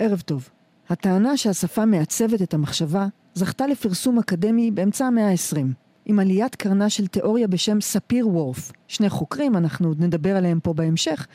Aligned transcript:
ערב 0.00 0.20
טוב. 0.20 0.48
הטענה 0.88 1.36
שהשפה 1.36 1.84
מעצבת 1.84 2.42
את 2.42 2.54
המחשבה 2.54 3.06
זכתה 3.34 3.66
לפרסום 3.66 4.18
אקדמי 4.18 4.70
באמצע 4.70 5.06
המאה 5.06 5.30
ה-20, 5.30 5.58
עם 6.06 6.18
עליית 6.18 6.54
קרנה 6.54 6.90
של 6.90 7.06
תיאוריה 7.06 7.48
בשם 7.48 7.80
ספיר 7.80 8.28
וורף. 8.28 8.72
שני 8.88 9.08
חוקרים, 9.08 9.56
אנחנו 9.56 9.88
עוד 9.88 10.00
נדבר 10.00 10.36
עליהם 10.36 10.60
פה 10.60 10.72
בהמשך, 10.74 11.26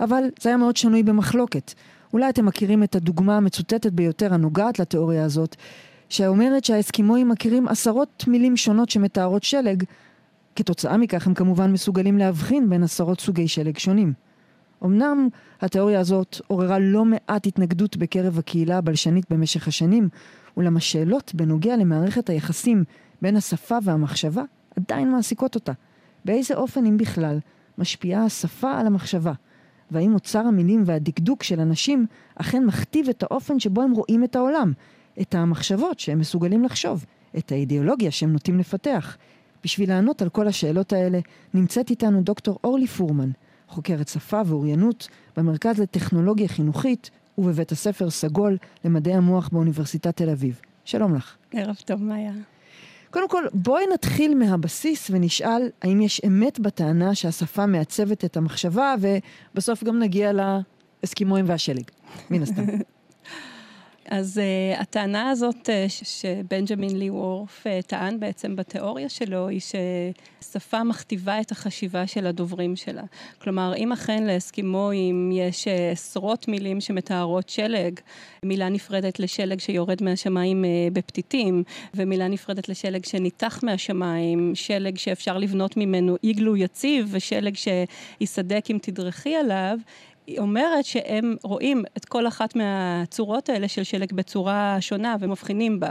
אבל 0.00 0.22
זה 0.40 0.48
היה 0.48 0.56
מאוד 0.56 0.76
שנוי 0.76 1.02
במחלוקת. 1.02 1.74
אולי 2.12 2.28
אתם 2.28 2.46
מכירים 2.46 2.82
את 2.82 2.96
הדוגמה 2.96 3.36
המצוטטת 3.36 3.92
ביותר 3.92 4.34
הנוגעת 4.34 4.78
לתיאוריה 4.78 5.24
הזאת, 5.24 5.56
שאומרת 6.08 6.64
שהאסקימואים 6.64 7.28
מכירים 7.28 7.68
עשרות 7.68 8.24
מילים 8.28 8.56
שונות 8.56 8.90
שמתארות 8.90 9.42
שלג, 9.42 9.82
כתוצאה 10.56 10.96
מכך 10.96 11.26
הם 11.26 11.34
כמובן 11.34 11.72
מסוגלים 11.72 12.18
להבחין 12.18 12.70
בין 12.70 12.82
עשרות 12.82 13.20
סוגי 13.20 13.48
שלג 13.48 13.78
שונים. 13.78 14.12
אמנם 14.84 15.28
התיאוריה 15.60 16.00
הזאת 16.00 16.40
עוררה 16.46 16.78
לא 16.78 17.04
מעט 17.04 17.46
התנגדות 17.46 17.96
בקרב 17.96 18.38
הקהילה 18.38 18.78
הבלשנית 18.78 19.24
במשך 19.30 19.68
השנים, 19.68 20.08
אולם 20.56 20.76
השאלות 20.76 21.34
בנוגע 21.34 21.76
למערכת 21.76 22.30
היחסים 22.30 22.84
בין 23.22 23.36
השפה 23.36 23.78
והמחשבה 23.82 24.42
עדיין 24.76 25.10
מעסיקות 25.10 25.54
אותה. 25.54 25.72
באיזה 26.24 26.54
אופן, 26.54 26.86
אם 26.86 26.96
בכלל, 26.96 27.38
משפיעה 27.78 28.24
השפה 28.24 28.72
על 28.72 28.86
המחשבה? 28.86 29.32
והאם 29.90 30.14
אוצר 30.14 30.38
המילים 30.38 30.82
והדקדוק 30.86 31.42
של 31.42 31.60
אנשים 31.60 32.06
אכן 32.34 32.64
מכתיב 32.64 33.08
את 33.08 33.22
האופן 33.22 33.60
שבו 33.60 33.82
הם 33.82 33.92
רואים 33.92 34.24
את 34.24 34.36
העולם, 34.36 34.72
את 35.20 35.34
המחשבות 35.34 36.00
שהם 36.00 36.18
מסוגלים 36.18 36.64
לחשוב, 36.64 37.04
את 37.38 37.52
האידיאולוגיה 37.52 38.10
שהם 38.10 38.32
נוטים 38.32 38.58
לפתח. 38.58 39.16
בשביל 39.64 39.88
לענות 39.88 40.22
על 40.22 40.28
כל 40.28 40.46
השאלות 40.48 40.92
האלה, 40.92 41.18
נמצאת 41.54 41.90
איתנו 41.90 42.22
דוקטור 42.22 42.58
אורלי 42.64 42.86
פורמן, 42.86 43.30
חוקרת 43.74 44.08
שפה 44.08 44.40
ואוריינות 44.46 45.08
במרכז 45.36 45.78
לטכנולוגיה 45.78 46.48
חינוכית 46.48 47.10
ובבית 47.38 47.72
הספר 47.72 48.10
סגול 48.10 48.56
למדעי 48.84 49.14
המוח 49.14 49.48
באוניברסיטת 49.52 50.16
תל 50.16 50.30
אביב. 50.30 50.60
שלום 50.84 51.14
לך. 51.14 51.36
ערב 51.52 51.76
טוב, 51.84 52.02
מאיה. 52.02 52.32
קודם 53.10 53.28
כל, 53.28 53.44
בואי 53.52 53.84
נתחיל 53.94 54.34
מהבסיס 54.34 55.10
ונשאל 55.10 55.70
האם 55.82 56.00
יש 56.00 56.20
אמת 56.26 56.60
בטענה 56.60 57.14
שהשפה 57.14 57.66
מעצבת 57.66 58.24
את 58.24 58.36
המחשבה, 58.36 58.94
ובסוף 59.00 59.84
גם 59.84 59.98
נגיע 59.98 60.32
לאסקימואים 61.02 61.44
והשלג, 61.48 61.84
מן 62.30 62.42
הסתם. 62.42 62.64
אז 64.10 64.40
uh, 64.40 64.80
הטענה 64.80 65.30
הזאת 65.30 65.68
uh, 65.68 66.04
שבנג'מין 66.04 66.98
לי 66.98 67.10
וורף 67.10 67.66
uh, 67.66 67.86
טען 67.86 68.20
בעצם 68.20 68.56
בתיאוריה 68.56 69.08
שלו, 69.08 69.48
היא 69.48 69.60
ששפה 69.60 70.84
מכתיבה 70.84 71.40
את 71.40 71.52
החשיבה 71.52 72.06
של 72.06 72.26
הדוברים 72.26 72.76
שלה. 72.76 73.02
כלומר, 73.38 73.72
אם 73.76 73.92
אכן 73.92 74.26
לאסקימואים 74.26 75.30
יש 75.32 75.64
uh, 75.64 75.92
עשרות 75.92 76.48
מילים 76.48 76.80
שמתארות 76.80 77.48
שלג, 77.48 78.00
מילה 78.42 78.68
נפרדת 78.68 79.18
לשלג 79.20 79.60
שיורד 79.60 80.02
מהשמיים 80.02 80.64
uh, 80.64 80.94
בפתיתים, 80.94 81.62
ומילה 81.94 82.28
נפרדת 82.28 82.68
לשלג 82.68 83.04
שניתח 83.04 83.60
מהשמיים, 83.62 84.52
שלג 84.54 84.98
שאפשר 84.98 85.38
לבנות 85.38 85.76
ממנו 85.76 86.16
איגלו 86.24 86.56
יציב, 86.56 87.08
ושלג 87.10 87.54
שיסדק 87.56 88.64
אם 88.70 88.78
תדרכי 88.82 89.36
עליו, 89.36 89.78
היא 90.26 90.38
אומרת 90.38 90.84
שהם 90.84 91.36
רואים 91.42 91.84
את 91.96 92.04
כל 92.04 92.26
אחת 92.26 92.56
מהצורות 92.56 93.48
האלה 93.48 93.68
של 93.68 93.82
שלג 93.82 94.12
בצורה 94.12 94.76
שונה 94.80 95.16
ומבחינים 95.20 95.80
בה. 95.80 95.90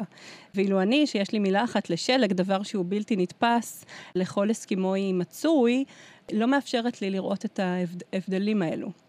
ואילו 0.56 0.82
אני, 0.82 1.08
שיש 1.08 1.32
לי 1.32 1.40
מילה 1.40 1.64
אחת 1.64 1.90
לשלג, 1.90 2.34
דבר 2.34 2.64
שהוא 2.64 2.86
בלתי 2.88 3.16
נתפס 3.16 3.86
לכל 4.16 4.52
אסקימואי 4.52 5.14
מצוי, 5.14 5.84
לא 6.32 6.48
מאפשרת 6.48 7.02
לי 7.02 7.10
לראות 7.10 7.46
את 7.46 7.60
ההבדלים 7.60 8.62
האלו. 8.62 9.03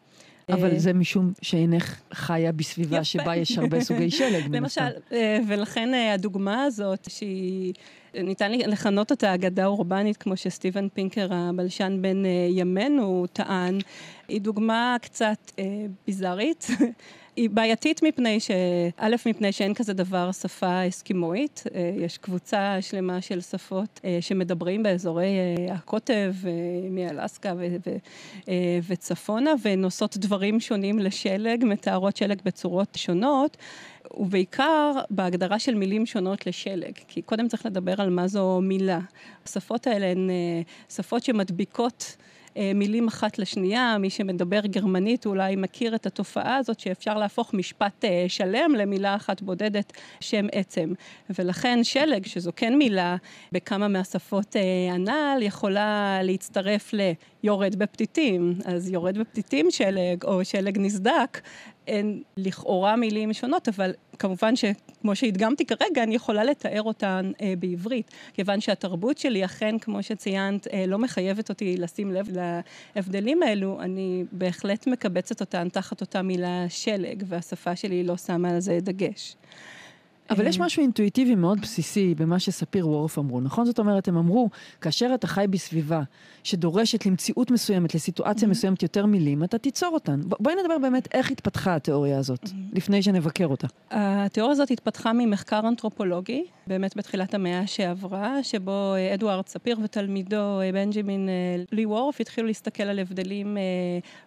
אבל 0.49 0.71
אה, 0.71 0.79
זה 0.79 0.93
משום 0.93 1.33
שאינך 1.43 2.01
חיה 2.13 2.53
בסביבה 2.53 3.05
שבה 3.05 3.37
יש 3.37 3.59
הרבה 3.59 3.81
סוגי 3.81 4.11
שלג. 4.19 4.57
למשל, 4.57 4.81
אה, 5.13 5.39
ולכן 5.49 5.95
אה, 5.95 6.13
הדוגמה 6.13 6.63
הזאת, 6.63 7.11
שהיא, 7.11 7.73
ניתן 8.15 8.53
לכנות 8.53 9.11
אותה 9.11 9.35
אגדה 9.35 9.67
אורבנית, 9.67 10.17
כמו 10.17 10.37
שסטיבן 10.37 10.89
פינקר, 10.89 11.29
הבלשן 11.31 11.99
בן 12.01 12.23
ימינו, 12.51 13.27
טען, 13.33 13.79
היא 14.29 14.41
דוגמה 14.41 14.97
קצת 15.03 15.53
ביזארית. 16.07 16.67
היא 17.37 17.51
בעייתית 17.51 18.03
מפני 18.03 18.41
ש... 18.41 18.51
א', 18.97 19.17
מפני 19.27 19.53
שאין 19.53 19.75
כזה 19.75 19.93
דבר 19.93 20.33
שפה 20.33 20.89
אסקימואית. 20.89 21.65
אה, 21.75 21.93
יש 21.97 22.19
קבוצה 22.19 22.77
שלמה 22.81 23.21
של 23.21 23.41
שפות 23.41 24.01
אה, 24.05 24.19
שמדברים 24.21 24.83
באזורי 24.83 25.27
אה, 25.27 25.75
הקוטב, 25.75 26.35
מאלסקה 26.91 27.53
ו... 27.59 27.77
ו... 27.87 27.97
וצפונה, 28.89 29.53
והן 29.63 29.85
עושות 29.85 30.17
דברים 30.17 30.61
שונים 30.61 30.99
לשלג, 30.99 31.65
מתארות 31.65 32.17
שלג 32.17 32.41
בצורות 32.45 32.89
שונות. 32.97 33.57
ובעיקר 34.17 34.93
בהגדרה 35.11 35.59
של 35.59 35.75
מילים 35.75 36.07
שונות 36.07 36.47
לשלג, 36.47 36.93
כי 37.09 37.23
קודם 37.23 37.49
צריך 37.49 37.67
לדבר 37.67 38.03
על 38.03 38.11
מה 38.11 38.29
זו 38.29 38.61
מילה. 38.63 39.01
השפות 39.45 39.87
האלה 39.87 40.07
הן 40.07 40.31
שפות 40.89 41.25
שמדביקות 41.25 42.17
מילים 42.75 43.09
אחת 43.09 43.39
לשנייה, 43.39 43.97
מי 43.99 44.11
שמדבר 44.11 44.61
גרמנית 44.61 45.27
אולי 45.27 45.57
מכיר 45.57 45.95
את 45.95 46.07
התופעה 46.07 46.57
הזאת 46.57 46.81
שאפשר 46.81 47.19
להפוך 47.19 47.55
משפט 47.55 48.05
אה, 48.05 48.25
שלם 48.29 48.75
למילה 48.79 49.17
אחת 49.17 49.43
בודדת 49.43 49.93
שם 50.21 50.47
עצם. 50.53 50.93
ולכן 51.39 51.85
שלג, 51.85 52.27
שזו 52.27 52.51
כן 52.57 52.79
מילה 52.79 53.17
בכמה 53.53 53.89
מהשפות 53.89 54.57
אה, 54.57 54.95
הנ"ל, 54.95 55.39
יכולה 55.43 56.19
להצטרף 56.23 56.91
ליורד 57.45 57.77
בפתיתים. 57.77 58.55
אז 58.65 58.91
יורד 58.91 59.19
בפתיתים 59.19 59.71
שלג 59.71 60.25
או 60.25 60.45
שלג 60.45 60.79
נסדק, 60.79 61.41
הן 61.89 62.23
לכאורה 62.37 62.97
מילים 62.97 63.33
שונות, 63.33 63.69
אבל 63.69 63.93
כמובן 64.19 64.57
שכמו 64.57 65.17
שהדגמתי 65.17 65.67
כרגע, 65.67 66.03
אני 66.03 66.15
יכולה 66.15 66.45
לתאר 66.45 66.83
אותן 66.83 67.33
אה, 67.41 67.55
בעברית, 67.59 68.11
כיוון 68.35 68.61
שהתרבות 68.61 69.19
שלי 69.19 69.45
אכן, 69.45 69.79
כמו 69.79 70.03
שציינת, 70.03 70.67
אה, 70.73 70.87
לא 70.87 70.99
מחייבת 70.99 71.49
אותי 71.49 71.77
לשים 71.77 72.13
לב 72.13 72.29
להבדלים 72.97 73.43
האלו, 73.43 73.81
אני 73.81 74.25
בהחלט 74.33 74.87
מקבצת 74.87 75.41
אותן 75.41 75.69
תחת 75.69 76.01
אותה 76.01 76.23
מילה 76.23 76.65
שלג, 76.69 77.23
והשפה 77.27 77.77
שלי 77.77 78.05
לא 78.05 78.17
שמה 78.17 78.51
על 78.51 78.61
זה 78.61 78.79
דגש. 78.83 79.37
אבל 80.31 80.47
יש 80.47 80.61
משהו 80.61 80.83
אינטואיטיבי 80.83 81.35
מאוד 81.35 81.61
בסיסי 81.61 82.15
במה 82.15 82.39
שספיר 82.39 82.89
וורף 82.89 83.19
אמרו, 83.19 83.41
נכון? 83.41 83.67
זאת 83.67 83.79
אומרת, 83.79 84.09
הם 84.09 84.17
אמרו, 84.17 84.49
כאשר 84.81 85.11
אתה 85.15 85.27
חי 85.27 85.45
בסביבה 85.51 86.03
שדורשת 86.45 87.07
למציאות 87.07 87.51
מסוימת, 87.51 87.95
לסיטואציה 87.95 88.49
מסוימת 88.49 88.83
יותר 88.83 89.07
מילים, 89.07 89.45
אתה 89.45 89.59
תיצור 89.59 89.95
אותן. 89.95 90.21
בואי 90.25 90.55
נדבר 90.63 90.79
באמת 90.79 91.09
איך 91.15 91.31
התפתחה 91.31 91.75
התיאוריה 91.75 92.19
הזאת, 92.19 92.49
לפני 92.73 93.03
שנבקר 93.03 93.47
אותה. 93.47 93.67
התיאוריה 93.91 94.53
הזאת 94.53 94.71
התפתחה 94.71 95.13
ממחקר 95.13 95.61
אנתרופולוגי, 95.69 96.45
באמת 96.67 96.97
בתחילת 96.97 97.35
המאה 97.35 97.67
שעברה, 97.67 98.43
שבו 98.43 98.95
אדוארד 99.15 99.47
ספיר 99.49 99.79
ותלמידו 99.83 100.61
בנג'מין 100.73 101.29
לי 101.73 101.87
וורף 101.87 102.21
התחילו 102.21 102.47
להסתכל 102.47 102.83
על 102.83 102.99
הבדלים 102.99 103.57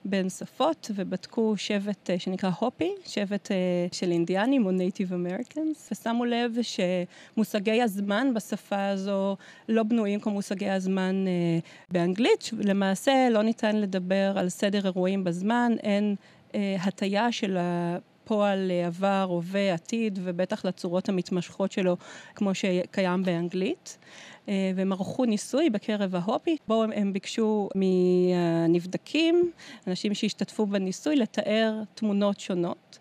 בין 0.06 0.30
שפות, 0.30 0.92
ובדקו 0.96 1.54
שבט 1.58 2.10
שנקרא 2.18 2.52
הופי, 2.60 2.92
שבט 3.06 3.52
של 3.92 4.12
אינדיאנים 4.12 4.66
או 4.66 4.72
נייטיב 4.72 5.14
אמריקנס. 5.14 5.87
ושמו 5.92 6.26
לב 6.26 6.58
שמושגי 6.62 7.82
הזמן 7.82 8.34
בשפה 8.34 8.88
הזו 8.88 9.38
לא 9.70 9.84
בנויים 9.84 10.20
כמו 10.20 10.32
מושגי 10.32 10.70
הזמן 10.70 11.28
אה, 11.28 11.60
באנגלית. 11.92 12.50
למעשה 12.60 13.28
לא 13.32 13.44
ניתן 13.44 13.76
לדבר 13.76 14.34
על 14.36 14.50
סדר 14.50 14.86
אירועים 14.86 15.24
בזמן, 15.24 15.72
אין 15.84 16.16
אה, 16.56 16.76
הטיה 16.84 17.32
של 17.32 17.58
ה... 17.58 17.98
פועל 18.28 18.72
עבר, 18.86 19.26
הווה, 19.30 19.74
עתיד, 19.74 20.20
ובטח 20.24 20.66
לצורות 20.66 21.10
המתמשכות 21.10 21.72
שלו, 21.72 21.98
כמו 22.36 22.56
שקיים 22.56 23.24
באנגלית. 23.24 23.98
אה, 24.50 24.72
והם 24.76 24.92
ערכו 24.92 25.26
ניסוי 25.26 25.70
בקרב 25.70 26.16
ההופי, 26.16 26.58
בו 26.68 26.84
הם, 26.84 27.14
ביקשו 27.14 27.70
מהנבדקים, 27.76 29.52
אנשים 29.88 30.14
שהשתתפו 30.14 30.66
בניסוי, 30.66 31.16
לתאר 31.16 31.82
תמונות 31.94 32.40
שונות. 32.40 33.00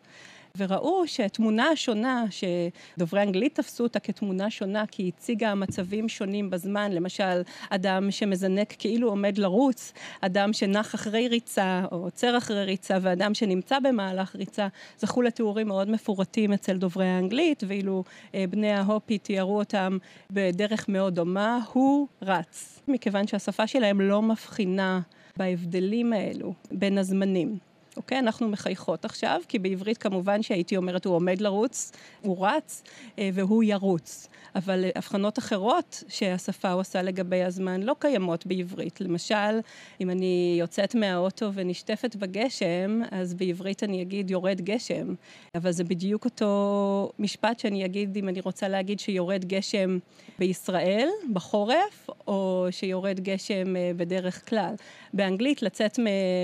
וראו 0.57 1.09
שהתמונה 1.09 1.69
השונה, 1.69 2.25
שדוברי 2.31 3.23
אנגלית 3.23 3.55
תפסו 3.55 3.85
אותה 3.85 4.01
כתמונה 4.01 4.51
שונה, 4.51 4.85
כי 4.91 5.03
היא 5.03 5.13
הציגה 5.17 5.55
מצבים 5.55 6.09
שונים 6.09 6.51
בזמן, 6.51 6.93
למשל, 6.93 7.43
אדם 7.71 8.11
שמזנק 8.11 8.75
כאילו 8.79 9.09
עומד 9.09 9.39
לרוץ, 9.39 9.93
אדם 10.21 10.53
שנח 10.53 10.95
אחרי 10.95 11.29
ריצה, 11.29 11.85
או 11.93 11.97
עוצר 11.97 12.39
אחרי 12.39 12.65
ריצה, 12.65 12.99
ואדם 13.03 13.35
שנמצא 13.35 13.79
במהלך 13.79 14.37
ריצה, 14.37 14.69
זכו 14.99 15.23
לתיאורים 15.23 15.69
מאוד 15.69 15.91
מפורטים 15.91 16.53
אצל 16.53 16.77
דוברי 16.77 17.07
האנגלית, 17.07 17.63
ואילו 17.67 18.05
אה, 18.35 18.45
בני 18.51 18.73
ההופי 18.73 19.19
תיארו 19.19 19.59
אותם 19.59 19.99
בדרך 20.31 20.89
מאוד 20.89 21.15
דומה, 21.15 21.59
הוא 21.73 22.09
רץ, 22.23 22.81
מכיוון 22.89 23.27
שהשפה 23.27 23.67
שלהם 23.67 24.01
לא 24.01 24.23
מבחינה 24.23 25.01
בהבדלים 25.37 26.13
האלו 26.13 26.53
בין 26.71 26.99
הזמנים. 26.99 27.59
אוקיי? 27.97 28.19
אנחנו 28.19 28.49
מחייכות 28.49 29.05
עכשיו, 29.05 29.41
כי 29.49 29.59
בעברית 29.59 29.99
כמובן 29.99 30.43
שהייתי 30.43 30.77
אומרת, 30.77 31.05
הוא 31.05 31.15
עומד 31.15 31.41
לרוץ, 31.41 31.93
הוא 32.23 32.47
רץ, 32.47 32.83
אה, 33.19 33.31
והוא 33.35 33.63
ירוץ. 33.63 34.29
אבל 34.57 34.85
הבחנות 34.95 35.39
אחרות 35.39 36.05
שהשפה 36.09 36.71
עושה 36.71 37.03
לגבי 37.03 37.43
הזמן 37.43 37.83
לא 37.83 37.97
קיימות 37.99 38.47
בעברית. 38.47 39.01
למשל, 39.01 39.61
אם 40.01 40.11
אני 40.11 40.57
יוצאת 40.59 40.95
מהאוטו 40.95 41.51
ונשטפת 41.55 42.17
בגשם, 42.17 43.01
אז 43.11 43.35
בעברית 43.35 43.83
אני 43.83 44.03
אגיד 44.03 44.31
יורד 44.31 44.61
גשם. 44.61 45.15
אבל 45.55 45.73
זה 45.73 45.85
בדיוק 45.85 46.25
אותו 46.25 47.11
משפט 47.19 47.59
שאני 47.59 47.85
אגיד 47.85 48.17
אם 48.17 48.29
אני 48.29 48.41
רוצה 48.41 48.69
להגיד 48.69 49.01
שיורד 49.01 49.45
גשם 49.45 49.99
בישראל, 50.39 51.09
בחורף, 51.33 52.11
או 52.27 52.67
שיורד 52.71 53.21
גשם 53.21 53.77
אה, 53.77 53.91
בדרך 53.97 54.49
כלל. 54.49 54.75
באנגלית 55.17 55.63
לצאת 55.63 55.99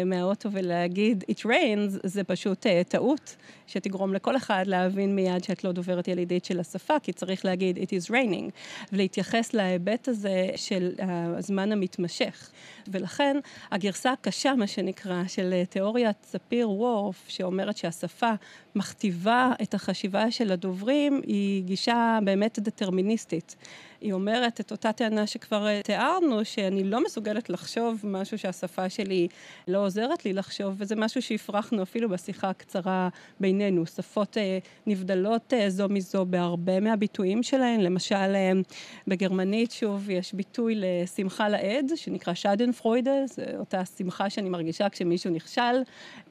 מהאוטו 0.07 0.53
ולהגיד 0.53 1.25
it 1.31 1.45
rains 1.45 1.99
זה 2.03 2.25
פשוט 2.25 2.67
uh, 2.67 2.69
טעות 2.89 3.37
שתגרום 3.67 4.15
לכל 4.15 4.37
אחד 4.37 4.65
להבין 4.67 5.17
מיד 5.17 5.45
שאת 5.45 5.65
לא 5.65 5.73
דוברת 5.73 6.09
ילידית 6.09 6.45
של 6.45 6.61
השפה, 6.61 6.99
כי 7.03 7.13
צריך 7.13 7.45
להגיד 7.45 7.79
it 7.79 7.81
is 7.89 8.11
raining, 8.11 8.51
ולהתייחס 8.93 9.55
להיבט 9.55 10.09
הזה 10.09 10.49
של 10.57 10.93
הזמן 10.99 11.73
המתמשך. 11.73 12.51
ולכן 12.89 13.37
הגרסה 13.71 14.13
הקשה, 14.13 14.55
מה 14.55 14.67
שנקרא, 14.67 15.23
של 15.29 15.53
אה, 15.53 15.65
תיאוריית 15.65 16.17
ספיר 16.25 16.71
וורף, 16.71 17.25
שאומרת 17.29 17.77
שהשפה 17.77 18.33
מכתיבה 18.75 19.53
את 19.63 19.75
החשיבה 19.75 20.31
של 20.31 20.53
הדוברים, 20.53 21.21
היא 21.27 21.65
גישה 21.65 22.19
באמת 22.25 22.59
דטרמיניסטית. 22.59 23.57
היא 24.01 24.13
אומרת 24.13 24.61
את 24.61 24.71
אותה 24.71 24.93
טענה 24.93 25.27
שכבר 25.27 25.67
אה, 25.67 25.81
תיארנו, 25.85 26.45
שאני 26.45 26.85
לא 26.85 27.05
מסוגלת 27.05 27.51
לחשוב 27.51 28.01
משהו 28.05 28.39
שהשפה 28.39 28.89
שלי 28.89 29.29
לא 29.69 29.79
עוזרת 29.87 30.25
לי 30.25 30.33
לחשוב, 30.33 30.75
וזה 30.79 30.97
משהו 30.97 31.23
שהפרחנו 31.23 31.83
אפילו 31.83 32.09
בשיחה 32.09 32.51
הקצרה 32.51 33.09
בינינו. 33.41 33.87
שפות 33.87 34.39
אה, 34.39 34.59
נבדלות 34.87 35.55
אה, 35.55 35.71
זו 35.71 35.89
מזו 35.89 36.25
בהרבה 36.25 36.81
מהביטויים 36.81 37.43
שלהן, 37.43 37.81
למשל 37.81 38.15
אה, 38.15 38.53
בגרמנית, 39.07 39.71
שוב, 39.71 40.11
יש 40.11 40.35
ביטוי 40.35 40.75
לשמחה 40.77 41.49
לאיד, 41.49 41.93
שנקרא 41.97 42.35
שדן 42.35 42.73
פרוידה, 42.73 43.27
זו 43.27 43.43
אותה 43.59 43.85
שמחה 43.85 44.31
שאני 44.31 44.49
מרגישה 44.49 44.89
כשמישהו 44.89 45.31
נכשל, 45.31 45.83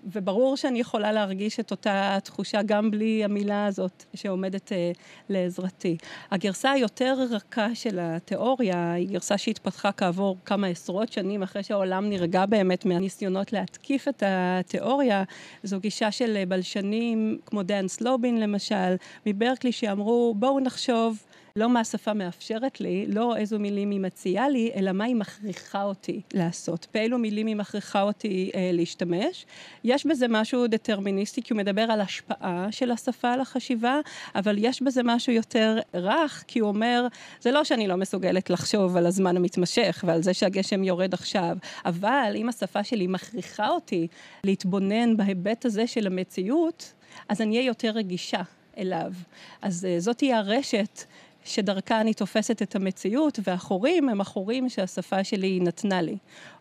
וברור 0.06 0.58
שאני 0.58 0.80
יכולה 0.80 1.12
להרגיש 1.12 1.60
את 1.60 1.72
אותה 1.72 2.18
תחושה 2.34 2.62
גם 2.62 2.92
בלי 2.92 3.24
המילה 3.24 3.66
הזאת 3.66 4.04
שעומדת 4.14 4.72
אה, 4.72 4.92
לעזרתי. 5.30 5.98
הגרסה 6.32 6.72
היותר 6.72 7.16
רכה 7.30 7.76
של 7.76 8.00
התיאוריה 8.02 8.94
היא 8.94 9.10
גרסה 9.10 9.38
שהתפתחה 9.38 9.92
כעבור 9.92 10.38
כמה 10.46 10.68
עשרות 10.68 11.12
שנים 11.12 11.44
אחרי 11.44 11.64
שהעולם 11.64 12.10
נרגע 12.10 12.46
באמת 12.46 12.86
מהניסיונות 12.86 13.54
להתקיף 13.54 14.08
את 14.08 14.24
התיאוריה. 14.26 15.24
זו 15.64 15.80
גישה 15.80 16.12
של 16.12 16.44
בלשנים 16.48 17.40
כמו 17.46 17.64
דן 17.64 17.88
סלובין 17.88 18.40
למשל, 18.40 18.96
מברקלי, 19.26 19.72
שאמרו 19.72 20.36
בואו 20.38 20.60
נחשוב 20.60 21.24
לא 21.56 21.70
מה 21.70 21.80
השפה 21.80 22.14
מאפשרת 22.14 22.82
לי, 22.82 23.06
לא 23.08 23.38
איזו 23.38 23.60
מילים 23.60 23.92
היא 23.92 24.00
מציעה 24.00 24.50
לי, 24.50 24.72
אלא 24.76 24.92
מה 24.92 25.04
היא 25.04 25.16
מכריחה 25.16 25.84
אותי 25.84 26.22
לעשות. 26.34 26.88
באילו 26.94 27.18
מילים 27.18 27.48
היא 27.48 27.56
מכריחה 27.56 28.02
אותי 28.02 28.52
אה, 28.56 28.70
להשתמש. 28.74 29.46
יש 29.84 30.06
בזה 30.06 30.26
משהו 30.30 30.68
דטרמיניסטי, 30.68 31.42
כי 31.42 31.54
הוא 31.54 31.58
מדבר 31.58 31.82
על 31.82 32.02
השפעה 32.02 32.68
של 32.72 32.92
השפה 32.92 33.32
על 33.32 33.42
החשיבה, 33.42 34.00
אבל 34.36 34.56
יש 34.60 34.82
בזה 34.82 35.02
משהו 35.04 35.34
יותר 35.34 35.80
רך, 35.94 36.44
כי 36.48 36.60
הוא 36.60 36.68
אומר, 36.68 37.08
זה 37.42 37.52
לא 37.52 37.64
שאני 37.64 37.88
לא 37.88 37.98
מסוגלת 37.98 38.50
לחשוב 38.50 38.98
על 38.98 39.06
הזמן 39.06 39.38
המתמשך 39.38 40.04
ועל 40.08 40.22
זה 40.22 40.34
שהגשם 40.34 40.84
יורד 40.84 41.14
עכשיו, 41.14 41.58
אבל 41.86 42.34
אם 42.36 42.50
השפה 42.50 42.84
שלי 42.84 43.08
מכריחה 43.08 43.70
אותי 43.70 44.08
להתבונן 44.44 45.18
בהיבט 45.18 45.66
הזה 45.66 45.88
של 45.88 46.08
המציאות, 46.08 46.94
אז 47.30 47.42
אני 47.42 47.58
אהיה 47.58 47.68
יותר 47.68 47.90
רגישה 47.90 48.42
אליו. 48.78 49.14
אז 49.62 49.86
אה, 49.86 50.00
זאת 50.00 50.18
תהיה 50.18 50.38
הרשת 50.38 51.04
שדרכה 51.46 52.02
אני 52.02 52.14
תופסת 52.14 52.62
את 52.62 52.76
המציאות, 52.76 53.40
והחורים 53.44 54.10
הם 54.10 54.22
החורים 54.22 54.70
שהשפה 54.70 55.24
שלי 55.24 55.60
נתנה 55.60 56.02
לי. 56.02 56.18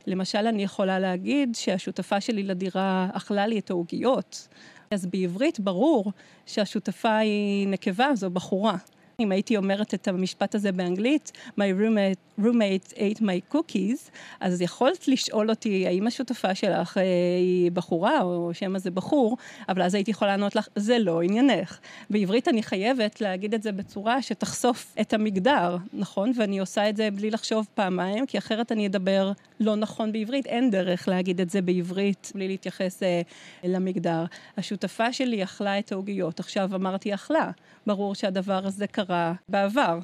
למשל, 0.07 0.47
אני 0.47 0.63
יכולה 0.63 0.99
להגיד 0.99 1.55
שהשותפה 1.55 2.21
שלי 2.21 2.43
לדירה 2.43 3.09
אכלה 3.13 3.47
לי 3.47 3.59
את 3.59 3.71
העוגיות. 3.71 4.49
אז 4.91 5.07
בעברית 5.07 5.61
ברור 5.61 6.13
שהשותפה 6.47 7.17
היא 7.17 7.69
נקבה, 7.69 8.09
זו 8.15 8.31
בחורה. 8.31 8.77
אם 9.21 9.33
הייתי 9.33 9.57
אומרת 9.57 9.95
את 9.95 10.09
המשפט 10.09 10.55
הזה 10.55 10.73
באנגלית, 10.73 11.33
My 11.59 11.81
roommate, 11.81 12.43
roommate 12.45 12.93
ate 12.95 13.21
my 13.21 13.55
cookies, 13.55 14.11
אז 14.41 14.61
יכולת 14.61 15.09
לשאול 15.09 15.51
אותי, 15.51 15.87
האם 15.87 16.07
השותפה 16.07 16.55
שלך 16.55 16.99
אה, 16.99 17.03
היא 17.39 17.71
בחורה, 17.71 18.23
או 18.23 18.51
שמא 18.55 18.79
זה 18.79 18.91
בחור, 18.91 19.37
אבל 19.69 19.83
אז 19.83 19.95
הייתי 19.95 20.11
יכולה 20.11 20.31
לענות 20.31 20.57
לך, 20.57 20.69
זה 20.77 20.99
לא 20.99 21.23
עניינך. 21.23 21.79
בעברית 22.11 22.49
אני 22.49 22.63
חייבת 22.63 23.21
להגיד 23.21 23.55
את 23.55 23.63
זה 23.63 23.73
בצורה 23.73 24.23
שתחשוף 24.23 24.95
את 25.01 25.13
המגדר, 25.13 25.77
נכון? 25.93 26.33
ואני 26.37 26.59
עושה 26.59 26.89
את 26.89 26.97
זה 26.97 27.09
בלי 27.11 27.31
לחשוב 27.31 27.67
פעמיים, 27.75 28.27
כי 28.27 28.39
אחרת 28.39 28.73
אני 28.73 28.87
אדבר 28.87 29.33
לא 29.61 29.77
נכון 29.77 30.13
בעברית. 30.13 30.47
אין 30.47 30.71
דרך 30.71 31.09
להגיד 31.09 31.41
את 31.41 31.51
זה 31.51 31.63
בעברית 31.63 32.33
בלי 32.35 32.49
להתייחס 32.49 33.03
אה, 33.03 33.21
למגדר. 33.65 34.25
השותפה 34.57 35.13
שלי 35.13 35.45
אכלה 35.45 35.79
את 35.79 35.93
העוגיות, 35.93 36.41
עכשיו 36.41 36.75
אמרתי 36.75 37.15
אכלה. 37.15 37.51
ברור 37.87 38.15
שהדבר 38.15 38.67
הזה 38.67 38.87
קרה 38.87 39.33
בעבר. 39.49 39.99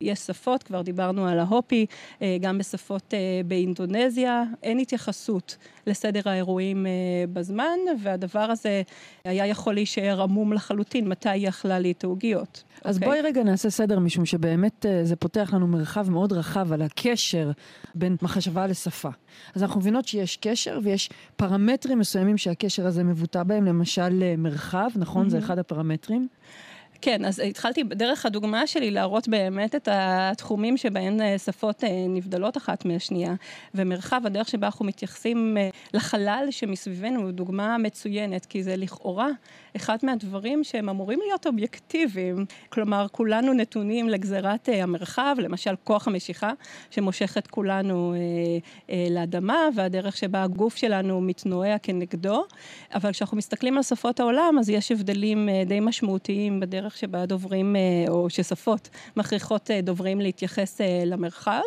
יש 0.00 0.18
שפות, 0.18 0.62
כבר 0.62 0.82
דיברנו 0.82 1.26
על 1.26 1.38
ההופי, 1.38 1.86
אה, 2.22 2.36
גם 2.40 2.58
בשפות 2.58 3.14
אה, 3.14 3.18
באינדונזיה, 3.46 4.42
אין 4.62 4.78
התייחסות 4.78 5.56
לסדר 5.86 6.20
האירועים 6.24 6.86
אה, 6.86 6.92
בזמן, 7.32 7.78
והדבר 8.02 8.40
הזה 8.50 8.82
היה 9.24 9.46
יכול 9.46 9.74
להישאר 9.74 10.22
עמום 10.22 10.52
לחלוטין, 10.52 11.08
מתי 11.08 11.28
היא 11.28 11.48
אכלה 11.48 11.78
לי 11.78 11.92
את 11.92 12.04
העוגיות. 12.04 12.62
אז 12.84 12.96
okay. 12.96 12.98
אוקיי? 12.98 13.08
בואי 13.08 13.20
רגע 13.20 13.42
נעשה 13.42 13.70
סדר, 13.70 13.98
משום 13.98 14.26
שבאמת 14.26 14.86
זה 15.02 15.16
פותח 15.16 15.50
לנו 15.52 15.66
מרחב 15.66 16.10
מאוד 16.10 16.32
רחב 16.32 16.72
על 16.72 16.82
הקשר 16.82 17.50
בין 17.94 18.16
מחשבה 18.22 18.66
לשפה. 18.66 19.01
אז 19.54 19.62
אנחנו 19.62 19.80
מבינות 19.80 20.08
שיש 20.08 20.36
קשר 20.36 20.78
ויש 20.82 21.10
פרמטרים 21.36 21.98
מסוימים 21.98 22.38
שהקשר 22.38 22.86
הזה 22.86 23.04
מבוטא 23.04 23.42
בהם, 23.42 23.64
למשל 23.64 24.36
מרחב, 24.38 24.88
נכון? 24.96 25.26
Mm-hmm. 25.26 25.30
זה 25.30 25.38
אחד 25.38 25.58
הפרמטרים. 25.58 26.28
כן, 27.02 27.24
אז 27.24 27.38
התחלתי 27.38 27.82
דרך 27.82 28.26
הדוגמה 28.26 28.66
שלי 28.66 28.90
להראות 28.90 29.28
באמת 29.28 29.74
את 29.74 29.88
התחומים 29.92 30.76
שבהם 30.76 31.20
אה, 31.20 31.38
שפות 31.38 31.84
אה, 31.84 31.88
נבדלות 32.08 32.56
אחת 32.56 32.84
מהשנייה, 32.84 33.34
ומרחב, 33.74 34.20
הדרך 34.24 34.48
שבה 34.48 34.66
אנחנו 34.66 34.84
מתייחסים 34.84 35.56
אה, 35.60 35.68
לחלל 35.94 36.46
שמסביבנו, 36.50 37.20
הוא 37.20 37.30
דוגמה 37.30 37.78
מצוינת, 37.78 38.46
כי 38.46 38.62
זה 38.62 38.76
לכאורה 38.76 39.28
אחד 39.76 39.96
מהדברים 40.02 40.64
שהם 40.64 40.88
אמורים 40.88 41.18
להיות 41.26 41.46
אובייקטיביים. 41.46 42.44
כלומר, 42.68 43.06
כולנו 43.12 43.52
נתונים 43.52 44.08
לגזירת 44.08 44.68
המרחב, 44.72 45.36
למשל 45.38 45.74
כוח 45.84 46.08
המשיכה, 46.08 46.52
שמושך 46.90 47.38
את 47.38 47.46
כולנו 47.46 48.14
לאדמה, 49.10 49.68
והדרך 49.74 50.16
שבה 50.16 50.42
הגוף 50.42 50.76
שלנו 50.76 51.20
מתנועע 51.20 51.78
כנגדו, 51.78 52.44
אבל 52.94 53.12
כשאנחנו 53.12 53.36
מסתכלים 53.36 53.76
על 53.76 53.82
שפות 53.82 54.20
העולם, 54.20 54.56
אז 54.60 54.70
יש 54.70 54.92
הבדלים 54.92 55.48
די 55.66 55.80
משמעותיים 55.80 56.60
בדרך 56.60 56.91
הדרך 56.92 56.98
שבה 57.00 57.26
דוברים, 57.26 57.76
אה, 57.76 57.80
או 58.08 58.30
ששפות 58.30 58.88
מכריחות 59.16 59.70
אה, 59.70 59.80
דוברים 59.80 60.20
להתייחס 60.20 60.80
אה, 60.80 61.02
למרחב. 61.06 61.60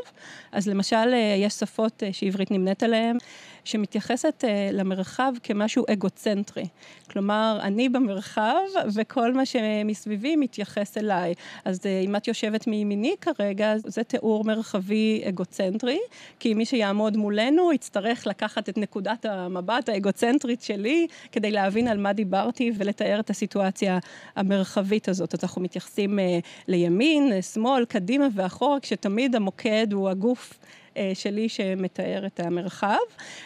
אז 0.51 0.67
למשל, 0.67 1.13
יש 1.38 1.53
שפות 1.53 2.03
שעברית 2.12 2.51
נמנית 2.51 2.84
עליהן. 2.84 3.17
שמתייחסת 3.65 4.43
uh, 4.43 4.74
למרחב 4.74 5.34
כמשהו 5.43 5.86
אגוצנטרי. 5.89 6.65
כלומר, 7.12 7.60
אני 7.62 7.89
במרחב 7.89 8.55
וכל 8.93 9.34
מה 9.34 9.45
שמסביבי 9.45 10.36
מתייחס 10.36 10.98
אליי. 10.98 11.34
אז 11.65 11.77
uh, 11.77 12.05
אם 12.05 12.15
את 12.15 12.27
יושבת 12.27 12.67
מימיני 12.67 13.15
כרגע, 13.22 13.74
זה 13.77 14.03
תיאור 14.03 14.43
מרחבי 14.43 15.22
אגוצנטרי, 15.29 16.00
כי 16.39 16.53
מי 16.53 16.65
שיעמוד 16.65 17.17
מולנו 17.17 17.74
יצטרך 17.74 18.27
לקחת 18.27 18.69
את 18.69 18.77
נקודת 18.77 19.25
המבט 19.25 19.89
האגוצנטרית 19.89 20.62
שלי 20.62 21.07
כדי 21.31 21.51
להבין 21.51 21.88
על 21.88 21.98
מה 21.98 22.13
דיברתי 22.13 22.72
ולתאר 22.77 23.19
את 23.19 23.29
הסיטואציה 23.29 24.00
המרחבית 24.36 25.10
הזאת. 25.10 25.34
אז 25.34 25.39
אנחנו 25.43 25.62
מתייחסים 25.62 26.19
uh, 26.19 26.22
לימין, 26.67 27.41
שמאל, 27.41 27.86
קדימה 27.86 28.27
ואחורה, 28.34 28.79
כשתמיד 28.79 29.36
המוקד 29.36 29.93
הוא 29.93 30.10
הגוף. 30.10 30.53
אה, 30.98 31.12
שלי 31.14 31.50
שמתאר 31.50 32.25
את 32.25 32.40
המרחב, 32.40 32.98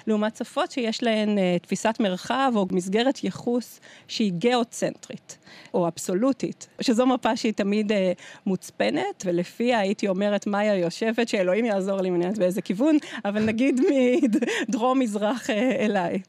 לעומת 0.08 0.36
שפות 0.36 0.72
שיש 0.72 1.04
להן 1.04 1.38
אה, 1.38 1.58
תפיסת 1.62 1.96
מרחב 2.00 2.52
או 2.56 2.66
מסגרת 2.72 3.24
ייחוס 3.24 3.80
שהיא 4.08 4.32
גיאוצנטרית 4.32 5.38
או 5.74 5.88
אבסולוטית, 5.88 6.68
שזו 6.82 7.06
מפה 7.06 7.36
שהיא 7.36 7.54
תמיד 7.54 7.92
אה, 7.92 8.12
מוצפנת, 8.46 9.24
ולפיה 9.26 9.80
הייתי 9.80 10.08
אומרת 10.08 10.48
מאיה 10.48 10.76
יושבת, 10.76 11.28
שאלוהים 11.28 11.66
יעזור 11.66 12.02
לי, 12.02 12.10
אני 12.10 12.18
יודעת 12.18 12.38
באיזה 12.38 12.62
כיוון, 12.62 12.98
אבל 13.26 13.44
נגיד 13.44 13.82
מדרום-מזרח 14.70 15.50
אליי. 15.80 16.20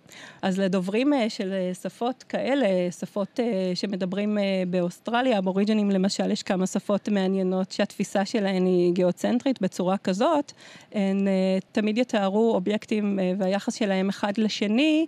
אז 0.43 0.61
לדוברים 0.61 1.13
של 1.29 1.53
שפות 1.83 2.23
כאלה, 2.23 2.67
שפות 2.91 3.41
שמדברים 3.75 4.39
באוסטרליה, 4.69 5.39
אבוריג'נים 5.39 5.91
למשל, 5.91 6.31
יש 6.31 6.43
כמה 6.43 6.67
שפות 6.67 7.09
מעניינות 7.09 7.73
שהתפיסה 7.73 8.25
שלהן 8.25 8.67
היא 8.67 8.93
גיאוצנטרית 8.93 9.63
בצורה 9.63 9.97
כזאת, 9.99 10.53
הן 11.11 11.27
uh, 11.27 11.65
תמיד 11.73 11.99
יתארו 11.99 12.55
אובייקטים 12.55 13.19
uh, 13.19 13.43
והיחס 13.43 13.75
שלהם 13.75 14.09
אחד 14.09 14.39
לשני 14.39 15.07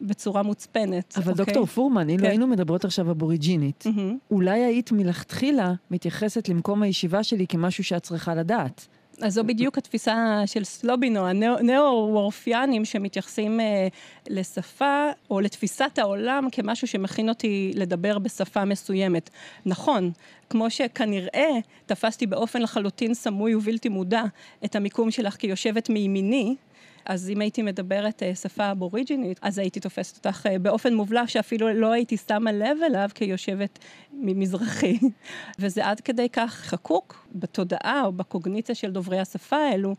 בצורה 0.00 0.42
מוצפנת. 0.42 1.14
אבל 1.16 1.30
אוקיי? 1.30 1.44
דוקטור 1.44 1.66
פורמן, 1.66 2.08
אילו 2.08 2.22
כן. 2.22 2.28
היינו 2.28 2.46
מדברות 2.46 2.84
עכשיו 2.84 3.10
אבוריג'ינית, 3.10 3.84
מהמם. 3.86 4.18
אולי 4.30 4.60
היית 4.60 4.92
מלכתחילה 4.92 5.72
מתייחסת 5.90 6.48
למקום 6.48 6.82
הישיבה 6.82 7.22
שלי 7.22 7.46
כמשהו 7.46 7.84
שאת 7.84 8.02
צריכה 8.02 8.34
לדעת. 8.34 8.86
אז 9.22 9.34
זו 9.34 9.44
בדיוק 9.44 9.78
התפיסה 9.78 10.42
של 10.46 10.64
סלובינו, 10.64 11.26
הנאו-וורפיאנים 11.26 12.84
שמתייחסים 12.84 13.60
אה, 13.60 13.88
לשפה 14.28 15.08
או 15.30 15.40
לתפיסת 15.40 15.98
העולם 15.98 16.48
כמשהו 16.52 16.86
שמכין 16.86 17.28
אותי 17.28 17.72
לדבר 17.74 18.18
בשפה 18.18 18.64
מסוימת. 18.64 19.30
נכון, 19.66 20.10
כמו 20.50 20.70
שכנראה 20.70 21.50
תפסתי 21.86 22.26
באופן 22.26 22.62
לחלוטין 22.62 23.14
סמוי 23.14 23.54
ובלתי 23.54 23.88
מודע 23.88 24.22
את 24.64 24.76
המיקום 24.76 25.10
שלך 25.10 25.36
כיושבת 25.36 25.88
מימיני, 25.90 26.56
אז 27.04 27.30
אם 27.30 27.40
הייתי 27.40 27.62
מדברת 27.62 28.22
אה, 28.22 28.34
שפה 28.34 28.70
אבוריג'ינית, 28.70 29.38
אז 29.42 29.58
הייתי 29.58 29.80
תופסת 29.80 30.16
אותך 30.16 30.46
אה, 30.46 30.58
באופן 30.58 30.94
מובלע 30.94 31.26
שאפילו 31.26 31.72
לא 31.72 31.92
הייתי 31.92 32.16
שמה 32.16 32.52
לב 32.52 32.78
אליו 32.86 33.08
כיושבת 33.14 33.78
ממזרחי. 34.12 34.98
וזה 35.60 35.86
עד 35.86 36.00
כדי 36.00 36.28
כך 36.28 36.54
חקוק 36.54 37.26
בתודעה 37.34 38.02
או 38.04 38.12
בקוגניציה 38.12 38.74
של 38.74 38.90
דוברי 38.90 39.18
השפה 39.18 39.56
האלו, 39.56 39.94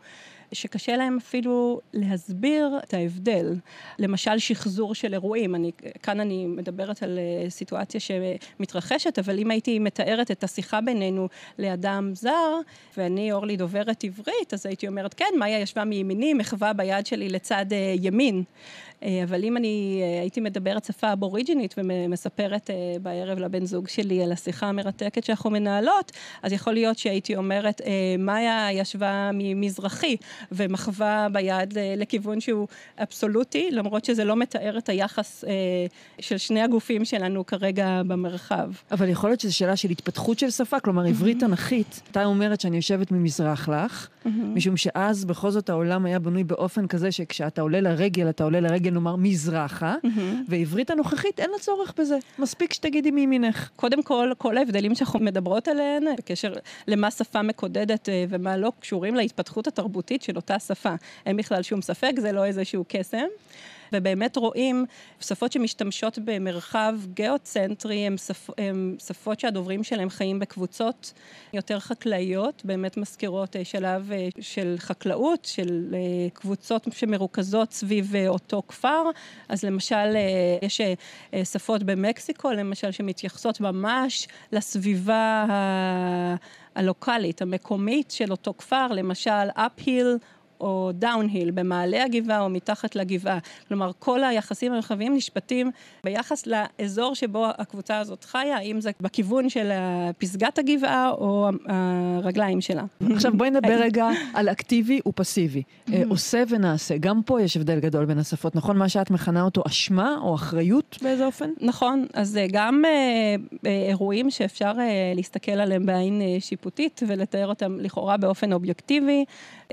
שקשה 0.53 0.98
להם 0.98 1.17
אפילו 1.17 1.81
להסביר 1.93 2.79
את 2.84 2.93
ההבדל. 2.93 3.55
למשל, 4.00 4.38
שחזור 4.38 4.96
של 4.96 5.13
אירועים. 5.13 5.55
אני, 5.55 5.72
כאן 6.03 6.20
אני 6.20 6.46
מדברת 6.46 7.03
על 7.03 7.20
אה, 7.20 7.50
סיטואציה 7.50 8.00
שמתרחשת, 8.00 9.20
אבל 9.20 9.39
אם 9.39 9.51
הייתי 9.51 9.79
מתארת 9.79 10.31
את 10.31 10.43
השיחה 10.43 10.81
בינינו 10.81 11.27
לאדם 11.60 12.12
זר, 12.15 12.60
ואני, 12.98 13.31
אורלי, 13.31 13.58
דוברת 13.58 14.03
עברית, 14.03 14.53
אז 14.53 14.65
הייתי 14.65 14.88
אומרת, 14.88 15.13
כן, 15.13 15.34
מאיה 15.39 15.60
ישבה 15.60 15.84
מימיני, 15.84 16.34
מחווה 16.34 16.74
ביד 16.74 17.05
שלי 17.05 17.29
לצד 17.29 17.65
אה, 17.72 17.96
ימין. 18.01 18.43
אה, 19.03 19.24
אבל 19.24 19.43
אם 19.43 19.58
אני 19.58 20.01
הייתי 20.22 20.41
מדברת 20.41 20.86
שפה 20.86 21.13
אבוריג'ינית 21.13 21.75
ומספרת 21.77 22.70
בערב 23.01 23.39
לבן 23.39 23.65
זוג 23.65 23.88
שלי 23.88 24.24
על 24.24 24.31
השיחה 24.31 24.67
המרתקת 24.67 25.24
שאנחנו 25.24 25.50
מנהלות, 25.50 26.12
אז 26.43 26.53
יכול 26.53 26.74
להיות 26.74 26.98
שהייתי 26.98 27.36
אומרת, 27.36 27.81
מאיה 28.20 28.67
ישבה 28.72 29.29
ממזרחי 29.34 30.15
ומחווה 30.51 31.27
ביד 31.31 31.77
אה, 31.77 31.93
לכיוון 31.98 32.39
שהוא 32.39 32.67
אבסולוטי, 32.98 33.71
למרות 33.71 34.05
שזה 34.05 34.24
לא 34.24 34.36
מתאר 34.36 34.77
את 34.77 34.89
היחס 34.89 35.43
אה, 35.48 35.51
של 36.19 36.38
שני 36.38 36.62
הגופים 36.62 37.05
שלנו 37.05 37.45
כרגע 37.45 38.01
במרחב. 38.07 38.71
אבל 38.91 39.10
יכול 39.10 39.29
להיות 39.29 39.39
שזו 39.39 39.55
שאלה 39.55 39.75
של 39.75 39.89
התפתחות 39.89 40.39
של 40.39 40.50
שפה, 40.50 40.79
כלומר 40.79 41.05
עברית 41.05 41.39
תנכית. 41.39 42.01
אתה 42.12 42.25
אומרת 42.25 42.62
שאני 42.62 42.75
יושבת 42.75 43.12
ממזרח 43.12 43.69
לך, 43.69 44.07
משום 44.25 44.77
שאז 44.77 45.25
בכל 45.25 45.51
זאת 45.51 45.69
העולם 45.69 46.05
היה 46.05 46.19
בנוי 46.19 46.43
באופן 46.43 46.88
כזה 46.88 47.12
שכשאתה 47.12 47.62
עולה 47.62 47.81
לרגל, 47.81 48.29
אתה 48.29 48.43
עולה 48.43 48.60
לרגל 48.60 48.91
נאמר 48.91 49.15
מזרחה, 49.15 49.95
ועברית 50.48 50.89
הנוכחית 50.89 51.39
אין 51.39 51.50
לה 51.51 51.60
צורך 51.60 51.93
בזה. 52.00 52.17
מספיק 52.39 52.74
שתגידי 52.74 53.12
מימינך. 53.12 53.69
קודם 53.75 54.03
כל, 54.03 54.31
כל 54.38 54.57
ההבדלים 54.57 54.95
שאנחנו 54.95 55.19
מדברות 55.19 55.67
עליהן, 55.67 56.03
בקשר 56.17 56.53
למה 56.88 57.12
שפה 57.12 57.41
מקודדת 57.41 58.10
אה, 58.10 58.25
ומה 58.29 58.57
לא, 58.57 58.71
קשורים 58.79 59.15
להתפתחות 59.15 59.67
התרבותית 59.67 60.21
של 60.31 60.35
אותה 60.38 60.59
שפה. 60.59 60.95
אין 61.25 61.38
בכלל 61.38 61.63
שום 61.63 61.81
ספק, 61.81 62.11
זה 62.17 62.31
לא 62.31 62.45
איזשהו 62.45 62.85
קסם. 62.88 63.27
ובאמת 63.93 64.38
רואים 64.38 64.86
שפות 65.19 65.51
שמשתמשות 65.51 66.19
במרחב 66.25 66.95
גיאוצנטרי, 67.13 68.05
הן 68.07 68.17
שפ, 68.17 68.50
הם 68.57 68.95
שפות 69.00 69.39
שהדוברים 69.39 69.83
שלהם 69.83 70.10
חיים 70.10 70.39
בקבוצות 70.39 71.13
יותר 71.53 71.79
חקלאיות, 71.79 72.62
באמת 72.65 72.98
מזכירות 72.98 73.55
אה, 73.55 73.65
שלב 73.65 74.12
אה, 74.12 74.27
של 74.39 74.75
חקלאות, 74.77 75.45
של 75.45 75.86
אה, 75.93 76.29
קבוצות 76.33 76.88
שמרוכזות 76.91 77.71
סביב 77.71 78.15
אותו 78.27 78.63
כפר. 78.67 79.03
אז 79.50 79.63
למשל, 79.63 80.15
יש 80.62 80.81
שפות 81.43 81.83
במקסיקו, 81.83 82.51
למשל, 82.51 82.91
שמתייחסות 82.91 83.62
ממש 83.62 84.27
לסביבה 84.51 85.45
ה... 85.50 86.36
הלוקאלית, 86.75 87.41
המקומית 87.41 88.12
של 88.12 88.31
אותו 88.31 88.53
כפר, 88.57 88.88
למשל, 88.88 89.50
uphill 89.57 90.17
או 90.61 90.91
downhill, 90.93 91.51
במעלה 91.51 92.03
הגבעה 92.03 92.41
או 92.41 92.49
מתחת 92.49 92.95
לגבעה. 92.95 93.37
כלומר, 93.67 93.91
כל 93.99 94.23
היחסים 94.23 94.73
הרחבים 94.73 95.15
נשפטים 95.15 95.71
ביחס 96.03 96.47
לאזור 96.47 97.15
שבו 97.15 97.45
הקבוצה 97.57 97.97
הזאת 97.97 98.23
חיה, 98.23 98.57
האם 98.57 98.81
זה 98.81 98.91
בכיוון 99.01 99.49
של 99.49 99.71
פסגת 100.17 100.59
הגבעה 100.59 101.09
או 101.11 101.49
הרגליים 101.67 102.61
שלה. 102.61 102.83
עכשיו 103.15 103.33
בואי 103.37 103.49
נדבר 103.49 103.79
רגע 103.85 104.09
על 104.33 104.49
אקטיבי 104.49 104.99
ופסיבי. 105.07 105.63
עושה 106.09 106.43
ונעשה. 106.49 106.97
גם 106.97 107.23
פה 107.23 107.41
יש 107.41 107.57
הבדל 107.57 107.79
גדול 107.79 108.05
בין 108.05 108.17
השפות, 108.17 108.55
נכון? 108.55 108.77
מה 108.77 108.89
שאת 108.89 109.11
מכנה 109.11 109.41
אותו 109.41 109.63
אשמה 109.67 110.17
או 110.21 110.35
אחריות 110.35 110.97
באיזה 111.01 111.25
אופן? 111.25 111.49
נכון, 111.61 112.05
אז 112.13 112.39
גם 112.51 112.83
אירועים 113.65 114.29
שאפשר 114.29 114.71
להסתכל 115.15 115.51
עליהם 115.51 115.85
בעין 115.85 116.21
שיפוטית 116.39 117.03
ולתאר 117.07 117.47
אותם 117.47 117.77
לכאורה 117.79 118.17
באופן 118.17 118.53
אובייקטיבי, 118.53 119.25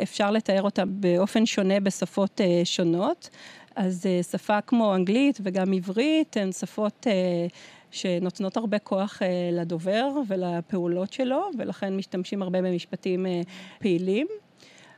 אפשר 0.02 0.30
לתאר 0.30 0.62
אותם 0.62 0.77
באופן 0.86 1.46
שונה 1.46 1.80
בשפות 1.80 2.40
uh, 2.40 2.64
שונות. 2.64 3.30
אז 3.76 4.06
uh, 4.06 4.32
שפה 4.32 4.60
כמו 4.60 4.94
אנגלית 4.94 5.38
וגם 5.42 5.72
עברית 5.72 6.36
הן 6.36 6.52
שפות 6.52 7.06
uh, 7.06 7.52
שנותנות 7.90 8.56
הרבה 8.56 8.78
כוח 8.78 9.22
לדובר 9.52 10.08
ולפעולות 10.28 11.12
שלו, 11.12 11.50
ולכן 11.58 11.96
משתמשים 11.96 12.42
הרבה 12.42 12.62
במשפטים 12.62 13.26
פעילים. 13.78 14.26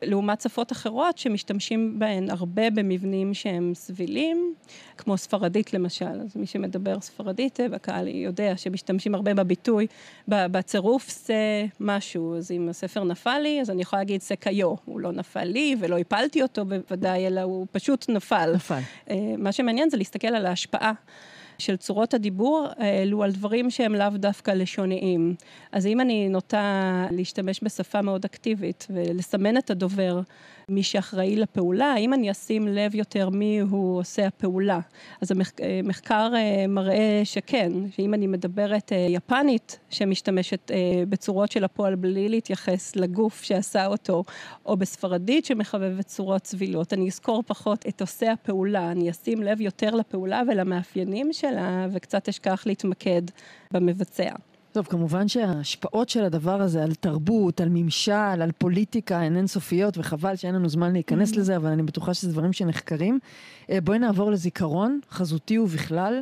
לעומת 0.03 0.41
שפות 0.41 0.73
אחרות 0.73 1.19
שמשתמשים 1.19 1.99
בהן 1.99 2.31
הרבה 2.31 2.71
במבנים 2.71 3.35
שהם 3.35 3.73
סבילים, 3.75 4.55
כמו 4.97 5.17
ספרדית 5.17 5.75
למשל. 5.75 6.21
אז 6.25 6.37
מי 6.37 6.47
שמדבר 6.47 7.01
ספרדית 7.01 7.61
בקהל 7.71 8.09
יודע 8.09 8.57
שמשתמשים 8.57 9.15
הרבה 9.15 9.35
בביטוי, 9.35 9.87
בצירוף 10.29 11.11
זה 11.11 11.67
משהו. 11.81 12.37
אז 12.37 12.51
אם 12.51 12.69
הספר 12.69 13.05
נפל 13.05 13.39
לי, 13.39 13.61
אז 13.61 13.71
אני 13.71 13.83
יכולה 13.83 14.01
להגיד 14.03 14.21
זה 14.21 14.37
קיו. 14.37 14.75
הוא 14.85 15.01
לא 15.01 15.13
נפל 15.13 15.45
לי 15.45 15.77
ולא 15.81 15.99
הפלתי 15.99 16.43
אותו 16.43 16.65
בוודאי, 16.65 17.27
אלא 17.27 17.41
הוא 17.41 17.67
פשוט 17.73 18.09
נפל. 18.09 18.53
נפל. 18.55 18.81
מה 19.39 19.53
שמעניין 19.53 19.91
זה 19.91 19.97
להסתכל 19.97 20.29
על 20.29 20.47
ההשפעה. 20.47 20.93
של 21.61 21.77
צורות 21.77 22.15
הדיבור 22.15 22.67
האלו 22.77 23.23
על 23.23 23.33
דברים 23.33 23.71
שהם 23.71 23.95
לאו 23.95 24.11
דווקא 24.15 24.51
לשוניים. 24.51 25.35
אז 25.73 25.87
אם 25.87 26.01
אני 26.01 26.29
נוטה 26.29 27.07
להשתמש 27.11 27.61
בשפה 27.63 28.03
מאוד 28.03 28.25
אקטיבית 28.25 28.87
ולסמן 28.91 29.57
את 29.57 29.71
הדובר, 29.71 30.21
מי 30.69 30.83
שאחראי 30.83 31.37
לפעולה, 31.37 31.87
האם 31.87 32.15
אני 32.15 32.31
אשים 32.31 32.69
לב 32.69 32.95
יותר 32.95 33.31
מי 33.31 33.61
הוא 33.61 33.99
עושה 33.99 34.27
הפעולה. 34.27 34.81
אז 35.21 35.33
המחקר 35.33 36.33
מראה 36.69 37.21
שכן, 37.25 37.73
שאם 37.91 38.15
אני 38.15 38.27
מדברת 38.27 38.93
יפנית 39.09 39.79
שמשתמשת 39.91 40.71
בצורות 41.09 41.53
של 41.53 41.65
הפועל 41.65 41.95
בלי 41.95 42.29
להתייחס 42.29 42.97
לגוף 42.97 43.43
שעשה 43.43 43.87
אותו, 43.87 44.25
או 44.67 44.77
בספרדית 44.77 45.45
שמחבבת 45.45 46.07
צורות 46.07 46.43
צבילות, 46.43 46.93
אני 46.93 47.07
אזכור 47.07 47.43
פחות 47.47 47.85
את 47.89 48.01
עושה 48.01 48.33
הפעולה, 48.33 48.91
אני 48.91 49.11
אשים 49.11 49.43
לב 49.43 49.61
יותר 49.61 49.95
לפעולה 49.95 50.43
ולמאפיינים 50.49 51.33
שלה, 51.51 51.87
וקצת 51.93 52.29
אשכח 52.29 52.63
להתמקד 52.67 53.23
במבצע. 53.73 54.31
טוב, 54.73 54.87
כמובן 54.87 55.29
שההשפעות 55.29 56.09
של 56.09 56.25
הדבר 56.25 56.63
הזה 56.63 56.83
על 56.83 56.95
תרבות, 56.95 57.61
על 57.61 57.69
ממשל, 57.69 58.13
על 58.13 58.51
פוליטיקה, 58.59 59.21
הן 59.21 59.37
אינסופיות, 59.37 59.99
וחבל 59.99 60.37
שאין 60.37 60.55
לנו 60.55 60.69
זמן 60.69 60.93
להיכנס 60.93 61.37
לזה, 61.37 61.57
אבל 61.57 61.71
אני 61.71 61.83
בטוחה 61.83 62.15
שזה 62.15 62.33
דברים 62.33 62.53
שנחקרים. 62.53 63.19
בואי 63.85 63.99
נעבור 63.99 64.31
לזיכרון, 64.31 65.01
חזותי 65.11 65.59
ובכלל, 65.59 66.21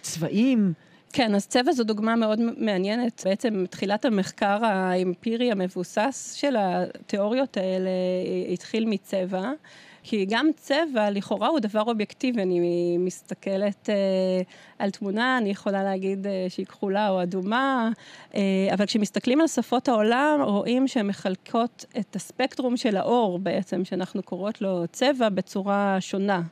צבעים. 0.00 0.72
כן, 1.12 1.34
אז 1.34 1.46
צבע 1.46 1.72
זו 1.72 1.84
דוגמה 1.84 2.16
מאוד 2.16 2.40
מעניינת. 2.58 3.22
בעצם 3.24 3.64
תחילת 3.70 4.04
המחקר 4.04 4.64
האמפירי 4.64 5.52
המבוסס 5.52 6.32
של 6.36 6.56
התיאוריות 6.58 7.56
האלה 7.56 7.90
התחיל 8.52 8.86
מצבע. 8.86 9.52
כי 10.06 10.26
גם 10.28 10.48
צבע, 10.56 11.10
לכאורה, 11.10 11.48
הוא 11.48 11.60
דבר 11.60 11.82
אובייקטיבי. 11.82 12.42
אני 12.42 12.98
מסתכלת 12.98 13.90
אה, 13.90 13.94
על 14.78 14.90
תמונה, 14.90 15.38
אני 15.38 15.50
יכולה 15.50 15.82
להגיד 15.82 16.26
אה, 16.26 16.46
שהיא 16.48 16.66
כחולה 16.66 17.08
או 17.08 17.22
אדומה, 17.22 17.90
אה, 18.34 18.40
אבל 18.74 18.86
כשמסתכלים 18.86 19.40
על 19.40 19.46
שפות 19.46 19.88
העולם, 19.88 20.40
רואים 20.42 20.88
שהן 20.88 21.06
מחלקות 21.06 21.84
את 21.98 22.16
הספקטרום 22.16 22.76
של 22.76 22.96
האור 22.96 23.38
בעצם, 23.38 23.84
שאנחנו 23.84 24.22
קוראות 24.22 24.60
לו 24.60 24.84
צבע, 24.92 25.28
בצורה 25.28 25.96
שונה. 26.00 26.42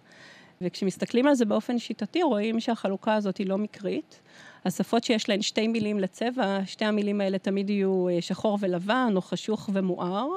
וכשמסתכלים 0.61 1.27
על 1.27 1.35
זה 1.35 1.45
באופן 1.45 1.79
שיטתי, 1.79 2.23
רואים 2.23 2.61
שהחלוקה 2.61 3.15
הזאת 3.15 3.37
היא 3.37 3.47
לא 3.47 3.59
מקרית. 3.59 4.21
השפות 4.65 5.05
שיש 5.05 5.29
להן 5.29 5.43
שתי 5.43 5.69
מילים 5.69 5.99
לצבע, 5.99 6.59
שתי 6.67 6.85
המילים 6.85 7.21
האלה 7.21 7.39
תמיד 7.39 7.71
יהיו 7.71 8.07
שחור 8.21 8.59
ולבן, 8.61 9.13
או 9.17 9.21
חשוך 9.21 9.71
ומואר. 9.73 10.29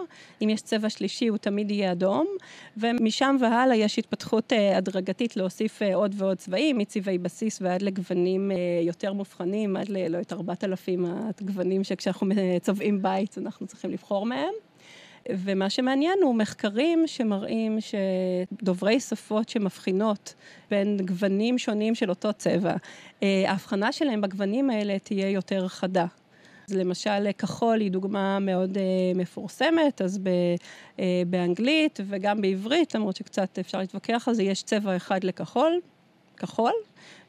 אם 0.42 0.50
יש 0.50 0.62
צבע 0.62 0.90
שלישי, 0.90 1.28
הוא 1.28 1.38
תמיד 1.38 1.72
יהיה 1.72 1.92
אדום. 1.92 2.28
ומשם 2.78 3.36
והלאה 3.40 3.76
יש 3.76 4.00
התפתחות 4.00 4.54
הדרגתית 4.76 5.38
להוסיף 5.38 5.82
עוד 5.82 6.16
ועוד 6.18 6.38
צבעים, 6.38 6.78
מצבעי 6.78 7.18
בסיס 7.18 7.62
ועד 7.62 7.82
לגוונים 7.82 8.52
יותר 8.82 9.14
מובחנים, 9.14 9.78
עד 9.78 9.90
ל... 9.90 10.08
לא 10.08 10.20
את 10.22 10.34
ארבעת 10.34 10.64
אלפים 10.64 11.06
הגוונים 11.06 11.84
שכשאנחנו 11.84 12.28
צובעים 12.62 13.02
בית 13.02 13.38
אנחנו 13.38 13.68
צריכים 13.68 13.92
לבחור 13.92 14.26
מהם. 14.26 14.54
ומה 15.30 15.70
שמעניין 15.70 16.20
הוא 16.24 16.36
מחקרים 16.36 17.04
שמראים 17.08 17.78
שדוברי 17.82 19.00
שפות 19.00 19.50
שמבחינות 19.50 20.34
בין 20.72 20.98
גוונים 21.06 21.58
שונים 21.58 21.96
של 21.96 22.10
אותו 22.10 22.34
צבע, 22.34 22.76
ההבחנה 23.22 23.92
שלהם 23.92 24.22
בגוונים 24.22 24.70
האלה 24.70 25.00
תהיה 25.00 25.30
יותר 25.30 25.68
חדה. 25.68 26.06
אז 26.70 26.74
למשל, 26.74 27.32
כחול 27.38 27.80
היא 27.80 27.92
דוגמה 27.92 28.40
מאוד 28.40 28.78
uh, 28.78 29.18
מפורסמת, 29.18 30.02
אז 30.02 30.18
ב, 30.18 30.30
uh, 30.98 31.00
באנגלית 31.28 32.00
וגם 32.08 32.42
בעברית, 32.42 32.96
למרות 32.96 33.16
שקצת 33.16 33.60
אפשר 33.60 33.78
להתווכח 33.78 34.28
על 34.28 34.34
זה, 34.34 34.44
יש 34.44 34.64
צבע 34.64 34.96
אחד 34.96 35.24
לכחול, 35.24 35.80
כחול, 36.38 36.74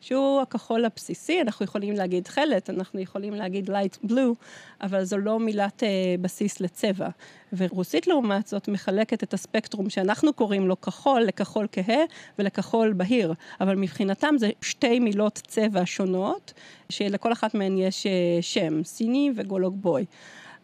שהוא 0.01 0.41
הכחול 0.41 0.85
הבסיסי, 0.85 1.41
אנחנו 1.41 1.65
יכולים 1.65 1.95
להגיד 1.95 2.25
תכלת, 2.25 2.71
אנחנו 2.71 3.01
יכולים 3.01 3.35
להגיד 3.35 3.71
light 3.71 4.07
blue, 4.11 4.35
אבל 4.81 5.05
זו 5.05 5.19
לא 5.19 5.41
מילת 5.41 5.83
uh, 5.83 5.87
בסיס 6.21 6.61
לצבע. 6.61 7.09
ורוסית 7.53 8.07
לעומת 8.07 8.47
זאת 8.47 8.69
מחלקת 8.69 9.23
את 9.23 9.35
הספקטרום 9.35 9.91
שאנחנו 9.91 10.33
קוראים 10.33 10.69
לו 10.69 10.81
כחול 10.81 11.23
לכחול 11.23 11.67
כהה 11.73 12.05
ולכחול 12.39 12.93
בהיר, 12.93 13.35
אבל 13.61 13.77
מבחינתם 13.77 14.35
זה 14.39 14.51
שתי 14.61 14.99
מילות 14.99 15.43
צבע 15.47 15.83
שונות, 15.85 16.53
שלכל 16.91 17.33
אחת 17.33 17.55
מהן 17.55 17.79
יש 17.79 18.07
uh, 18.07 18.43
שם, 18.43 18.85
סיני 18.85 19.31
וגולוג 19.37 19.83
בוי. 19.83 20.05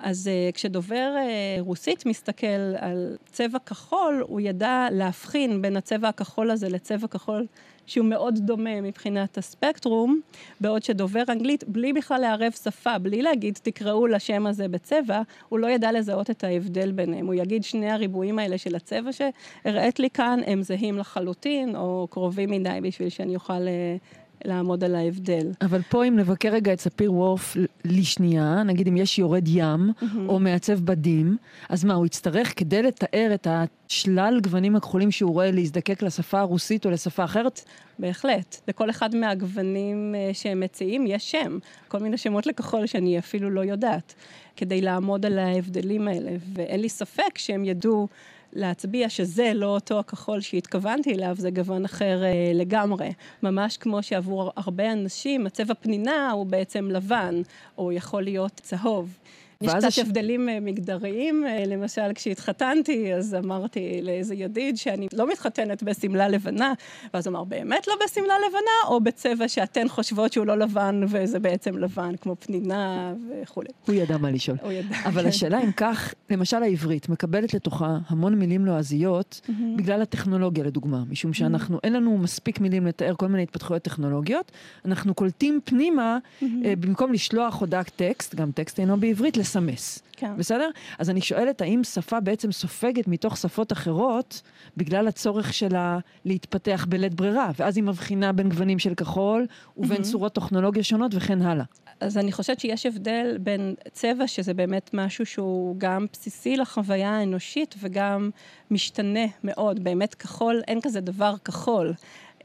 אז 0.03 0.31
uh, 0.31 0.55
כשדובר 0.55 1.15
uh, 1.17 1.61
רוסית 1.61 2.07
מסתכל 2.07 2.77
על 2.79 3.17
צבע 3.33 3.59
כחול, 3.59 4.25
הוא 4.29 4.41
ידע 4.41 4.89
להבחין 4.91 5.63
בין 5.63 5.77
הצבע 5.77 6.09
הכחול 6.09 6.51
הזה 6.51 6.69
לצבע 6.69 7.07
כחול 7.07 7.47
שהוא 7.87 8.07
מאוד 8.07 8.39
דומה 8.39 8.81
מבחינת 8.81 9.39
הספקטרום, 9.39 10.21
בעוד 10.61 10.83
שדובר 10.83 11.23
אנגלית, 11.29 11.65
בלי 11.69 11.93
בכלל 11.93 12.21
לערב 12.21 12.53
שפה, 12.53 12.99
בלי 12.99 13.23
להגיד 13.23 13.59
תקראו 13.63 14.07
לשם 14.07 14.47
הזה 14.47 14.69
בצבע, 14.69 15.23
הוא 15.49 15.59
לא 15.59 15.67
ידע 15.67 15.93
לזהות 15.93 16.31
את 16.31 16.45
ההבדל 16.45 16.93
ביניהם. 16.93 17.27
הוא 17.27 17.35
יגיד 17.35 17.65
שני 17.65 17.91
הריבועים 17.91 18.39
האלה 18.39 18.59
של 18.59 18.75
הצבע 18.75 19.11
שהראית 19.13 19.99
לי 19.99 20.11
כאן, 20.11 20.41
הם 20.47 20.63
זהים 20.63 20.99
לחלוטין, 20.99 21.77
או 21.77 22.07
קרובים 22.11 22.51
מדי 22.51 22.79
בשביל 22.83 23.09
שאני 23.09 23.35
אוכל 23.35 23.69
אה, 23.69 23.97
לעמוד 24.45 24.85
על 24.85 24.95
ההבדל. 24.95 25.47
אבל 25.61 25.83
פה 25.89 26.05
אם 26.05 26.17
נבקר 26.17 26.49
רגע 26.49 26.73
את 26.73 26.81
ספיר 26.81 27.13
וורף 27.13 27.57
לשנייה, 27.85 28.63
נגיד 28.63 28.89
אם 28.89 28.97
יש 28.97 29.19
יורד 29.19 29.49
ים 29.49 29.91
mm-hmm. 29.91 30.05
או 30.29 30.39
מעצב 30.39 30.81
בדים, 30.81 31.37
אז 31.69 31.85
מה, 31.85 31.95
הוא 31.95 32.07
יצטרך 32.07 32.53
כדי 32.59 32.83
לתאר 32.83 33.31
את 33.35 33.47
השלל 33.51 34.41
גוונים 34.43 34.77
הכחולים 34.77 35.11
שהוא 35.11 35.33
רואה 35.33 35.51
להזדקק 35.51 36.03
לשפה 36.03 36.41
הרוסית 36.41 36.87
או 36.87 36.91
לשפה 36.91 37.25
אחרת? 37.25 37.61
בהחלט. 37.99 38.57
לכל 38.69 38.91
אחד 38.91 39.15
מהגוונים 39.15 40.15
אה, 40.15 40.31
שהם 40.35 40.61
מציעים 40.61 41.07
יש 41.07 41.31
שם. 41.31 41.59
כל 41.89 41.99
מיני 41.99 42.17
שמות 42.17 42.47
לכחול 42.47 42.87
שאני 42.87 43.19
אפילו 43.19 43.51
לא 43.51 43.61
יודעת, 43.61 44.15
כדי 44.57 44.81
לעמוד 44.81 45.27
על 45.27 45.39
ההבדלים 45.39 46.09
האלה. 46.09 46.31
ואין 46.55 46.81
לי 46.81 46.89
ספק 46.89 47.39
שהם 47.39 47.65
ידעו 47.65 48.09
להצביע 48.53 49.09
שזה 49.09 49.53
לא 49.55 49.67
אותו 49.67 49.99
הכחול 49.99 50.41
שהתכוונתי 50.41 51.15
אליו, 51.15 51.37
זה 51.39 51.51
גוון 51.51 51.85
אחר 51.85 52.23
אה, 52.25 52.53
לגמרי. 52.55 53.13
ממש 53.43 53.77
כמו 53.77 54.03
שעבור 54.03 54.53
הרבה 54.57 54.93
אנשים 54.93 55.47
הצבע 55.47 55.75
פנינה 55.75 56.31
הוא 56.31 56.47
בעצם 56.47 56.91
לבן, 56.91 57.43
או 57.79 57.93
יכול 57.93 58.23
להיות 58.23 58.61
צהוב. 58.63 59.19
יש 59.63 59.75
קצת 59.75 59.85
הש... 59.85 59.99
הבדלים 59.99 60.49
אה, 60.49 60.61
מגדריים, 60.61 61.45
אה, 61.47 61.65
למשל 61.67 62.13
כשהתחתנתי, 62.15 63.15
אז 63.15 63.35
אמרתי 63.35 64.01
לאיזה 64.03 64.35
ידיד 64.35 64.77
שאני 64.77 65.09
לא 65.13 65.29
מתחתנת 65.29 65.83
בשמלה 65.83 66.29
לבנה, 66.29 66.73
ואז 67.15 67.27
הוא 67.27 67.33
אמר, 67.33 67.45
באמת 67.45 67.89
לא 67.89 67.95
בשמלה 68.05 68.35
לבנה, 68.49 68.89
או 68.95 69.01
בצבע 69.01 69.49
שאתן 69.49 69.89
חושבות 69.89 70.33
שהוא 70.33 70.47
לא 70.47 70.59
לבן 70.59 71.01
וזה 71.09 71.39
בעצם 71.39 71.79
לבן, 71.79 72.17
כמו 72.21 72.37
פנינה 72.41 73.15
וכולי. 73.43 73.69
הוא 73.87 73.95
ידע 73.95 74.19
מה 74.19 74.31
לשאול. 74.31 74.57
הוא 74.63 74.73
ידע. 74.73 74.97
אבל 75.05 75.23
כן. 75.23 75.29
השאלה 75.29 75.63
אם 75.63 75.73
כך, 75.73 76.15
למשל 76.31 76.63
העברית 76.63 77.09
מקבלת 77.09 77.55
לתוכה 77.55 77.99
המון 78.09 78.35
מילים 78.35 78.67
לועזיות, 78.67 79.41
mm-hmm. 79.45 79.53
בגלל 79.77 80.03
הטכנולוגיה 80.03 80.65
לדוגמה, 80.65 81.03
משום 81.11 81.31
mm-hmm. 81.31 81.35
שאנחנו, 81.35 81.79
אין 81.85 81.93
לנו 81.93 82.19
מספיק 82.19 82.61
מילים 82.61 82.87
לתאר 82.87 83.15
כל 83.15 83.27
מיני 83.29 83.43
התפתחויות 83.43 83.83
טכנולוגיות, 83.83 84.53
אנחנו 84.85 85.15
קולטים 85.15 85.61
פנימה, 85.65 86.19
mm-hmm. 86.19 86.45
במקום 86.81 87.13
לשלוח 87.13 87.61
הודעת 87.61 87.91
טקסט, 87.97 88.35
גם 88.35 88.51
טקסט 88.51 88.81
אינו 88.81 88.97
בעברית, 88.97 89.37
לסמס. 89.53 90.03
כן. 90.17 90.37
בסדר? 90.37 90.71
אז 90.99 91.11
אני 91.11 91.21
שואלת, 91.21 91.61
האם 91.61 91.85
שפה 91.85 92.21
בעצם 92.21 92.53
סופגת 92.53 93.09
מתוך 93.09 93.37
שפות 93.37 93.73
אחרות, 93.73 94.43
בגלל 94.77 95.09
הצורך 95.09 95.55
שלה 95.55 95.99
להתפתח 96.25 96.87
בלית 96.89 97.15
ברירה, 97.15 97.51
ואז 97.59 97.77
היא 97.77 97.85
מבחינה 97.85 98.33
בין 98.33 98.49
גוונים 98.49 98.79
של 98.79 98.95
כחול 98.95 99.47
ובין 99.77 100.01
mm-hmm. 100.01 100.05
צורות 100.05 100.33
טכנולוגיה 100.33 100.83
שונות 100.83 101.13
וכן 101.15 101.43
הלאה. 101.43 101.65
אז 102.01 102.19
אני 102.19 102.33
חושבת 102.33 102.61
שיש 102.61 102.87
הבדל 102.87 103.39
בין 103.41 103.75
צבע, 103.93 104.27
שזה 104.27 104.55
באמת 104.55 104.91
משהו 104.95 105.27
שהוא 105.27 105.75
גם 105.79 106.07
בסיסי 106.13 106.57
לחוויה 106.57 107.11
האנושית 107.11 107.75
וגם 107.81 108.31
משתנה 108.71 109.27
מאוד. 109.45 109.85
באמת 109.85 110.15
כחול, 110.15 110.63
אין 110.69 110.81
כזה 110.81 111.01
דבר 111.01 111.35
כחול. 111.45 111.95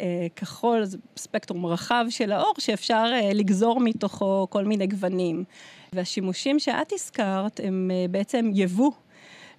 אה, 0.02 0.28
כחול 0.36 0.84
זה 0.84 0.98
ספקטרום 1.18 1.66
רחב 1.66 2.06
של 2.10 2.32
האור 2.32 2.54
שאפשר 2.60 3.06
אה, 3.14 3.34
לגזור 3.34 3.80
מתוכו 3.80 4.48
כל 4.50 4.66
מיני 4.66 4.88
גוונים. 4.88 5.44
והשימושים 5.94 6.60
שאת 6.60 6.94
הזכרת 6.94 7.60
הם 7.64 7.92
אה, 7.94 8.06
בעצם 8.12 8.52
יבוא 8.54 8.92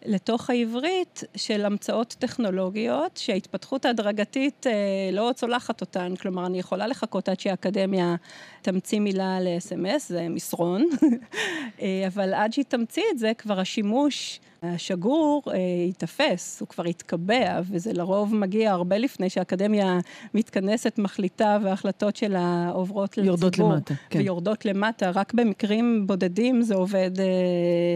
לתוך 0.07 0.51
העברית 0.51 1.25
של 1.37 1.65
המצאות 1.65 2.17
טכנולוגיות 2.19 3.17
שההתפתחות 3.17 3.85
ההדרגתית 3.85 4.67
אה, 4.67 4.73
לא 5.13 5.31
צולחת 5.35 5.81
אותן. 5.81 6.17
כלומר, 6.17 6.47
אני 6.47 6.59
יכולה 6.59 6.87
לחכות 6.87 7.29
עד 7.29 7.41
שהאקדמיה 7.41 8.17
תמציא 8.63 9.01
מילה 9.01 9.41
ל-SMS, 9.41 10.03
זה 10.09 10.29
מסרון, 10.29 10.89
אה, 11.83 12.05
אבל 12.07 12.35
עד 12.35 12.53
שהיא 12.53 12.65
תמציא 12.69 13.03
את 13.13 13.19
זה, 13.19 13.33
כבר 13.39 13.61
השימוש 13.61 14.41
השגור 14.63 15.43
אה, 15.49 15.57
ייתפס, 15.87 16.61
הוא 16.61 16.69
כבר 16.69 16.87
יתקבע, 16.87 17.61
וזה 17.71 17.93
לרוב 17.93 18.35
מגיע 18.35 18.71
הרבה 18.73 18.99
לפני 18.99 19.31
שהאקדמיה 19.31 19.99
מתכנסת, 20.35 20.99
מחליטה, 20.99 21.59
וההחלטות 21.63 22.17
שלה 22.17 22.71
עוברות 22.75 23.19
לציבור. 23.19 23.27
יורדות 23.27 23.59
למטה, 23.59 23.95
כן. 24.11 24.19
ויורדות 24.19 24.65
למטה, 24.65 25.11
רק 25.11 25.35
במקרים 25.35 26.07
בודדים 26.07 26.63
זה 26.63 26.75
עובד 26.75 27.21
אה, 27.21 27.25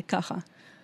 ככה. 0.08 0.34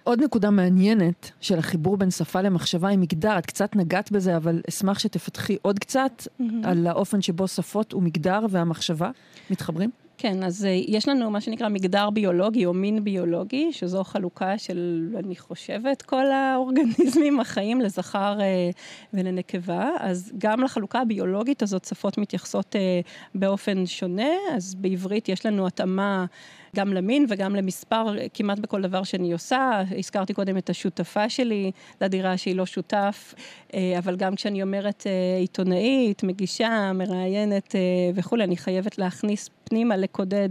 עוד 0.09 0.23
נקודה 0.23 0.51
מעניינת 0.51 1.31
של 1.41 1.59
החיבור 1.59 1.97
בין 1.97 2.11
שפה 2.11 2.41
למחשבה 2.41 2.89
עם 2.89 3.01
מגדר, 3.01 3.39
את 3.39 3.47
קצת 3.47 3.77
נגעת 3.77 4.13
בזה, 4.13 4.37
אבל 4.37 4.61
אשמח 4.69 4.99
שתפתחי 4.99 5.57
עוד 5.63 5.79
קצת 5.79 6.23
mm-hmm. 6.27 6.45
על 6.65 6.87
האופן 6.87 7.23
שבו 7.23 7.49
שפות 7.49 7.95
ומגדר 7.95 8.41
והמחשבה 8.51 9.11
מתחברים. 9.51 9.91
כן, 10.19 10.43
אז 10.43 10.65
אה, 10.65 10.71
יש 10.87 11.09
לנו 11.09 11.31
מה 11.31 11.41
שנקרא 11.41 11.69
מגדר 11.69 12.11
ביולוגי 12.11 12.67
או 12.67 12.75
מין 12.75 13.05
ביולוגי, 13.05 13.73
שזו 13.73 14.05
חלוקה 14.05 14.59
של, 14.59 15.09
אני 15.19 15.37
חושבת, 15.37 16.03
כל 16.03 16.31
האורגניזמים 16.31 17.41
החיים 17.41 17.81
לזכר 17.81 18.41
אה, 18.41 18.71
ולנקבה. 19.15 19.91
אז 19.99 20.33
גם 20.39 20.63
לחלוקה 20.63 21.01
הביולוגית 21.01 21.63
הזאת 21.63 21.85
שפות 21.85 22.19
מתייחסות 22.19 22.77
אה, 22.77 23.01
באופן 23.35 23.87
שונה, 23.87 24.33
אז 24.55 24.75
בעברית 24.75 25.29
יש 25.29 25.47
לנו 25.47 25.67
התאמה 25.67 26.27
גם 26.77 26.93
למין 26.93 27.27
וגם 27.29 27.57
למספר, 27.57 28.15
כמעט 28.35 28.59
בכל 28.59 28.83
דבר 28.83 29.03
שאני 29.03 29.33
עושה. 29.33 29.83
הזכרתי 29.99 30.35
קודם 30.35 30.57
את 30.57 30.71
השותפה 30.71 31.29
שלי 31.29 31.71
לדירה 32.01 32.37
שהיא 32.37 32.57
לא 32.57 32.67
שותף, 32.67 33.35
אה, 33.75 33.99
אבל 33.99 34.17
גם 34.17 34.35
כשאני 34.35 34.63
אומרת 34.63 35.07
אה, 35.07 35.39
עיתונאית, 35.39 36.23
מגישה, 36.23 36.93
מראיינת 36.95 37.75
אה, 37.75 37.81
וכולי, 38.15 38.45
אני 38.45 38.57
חייבת 38.57 38.99
להכניס 38.99 39.51
פנימה, 39.65 39.97
לקודד 39.97 40.49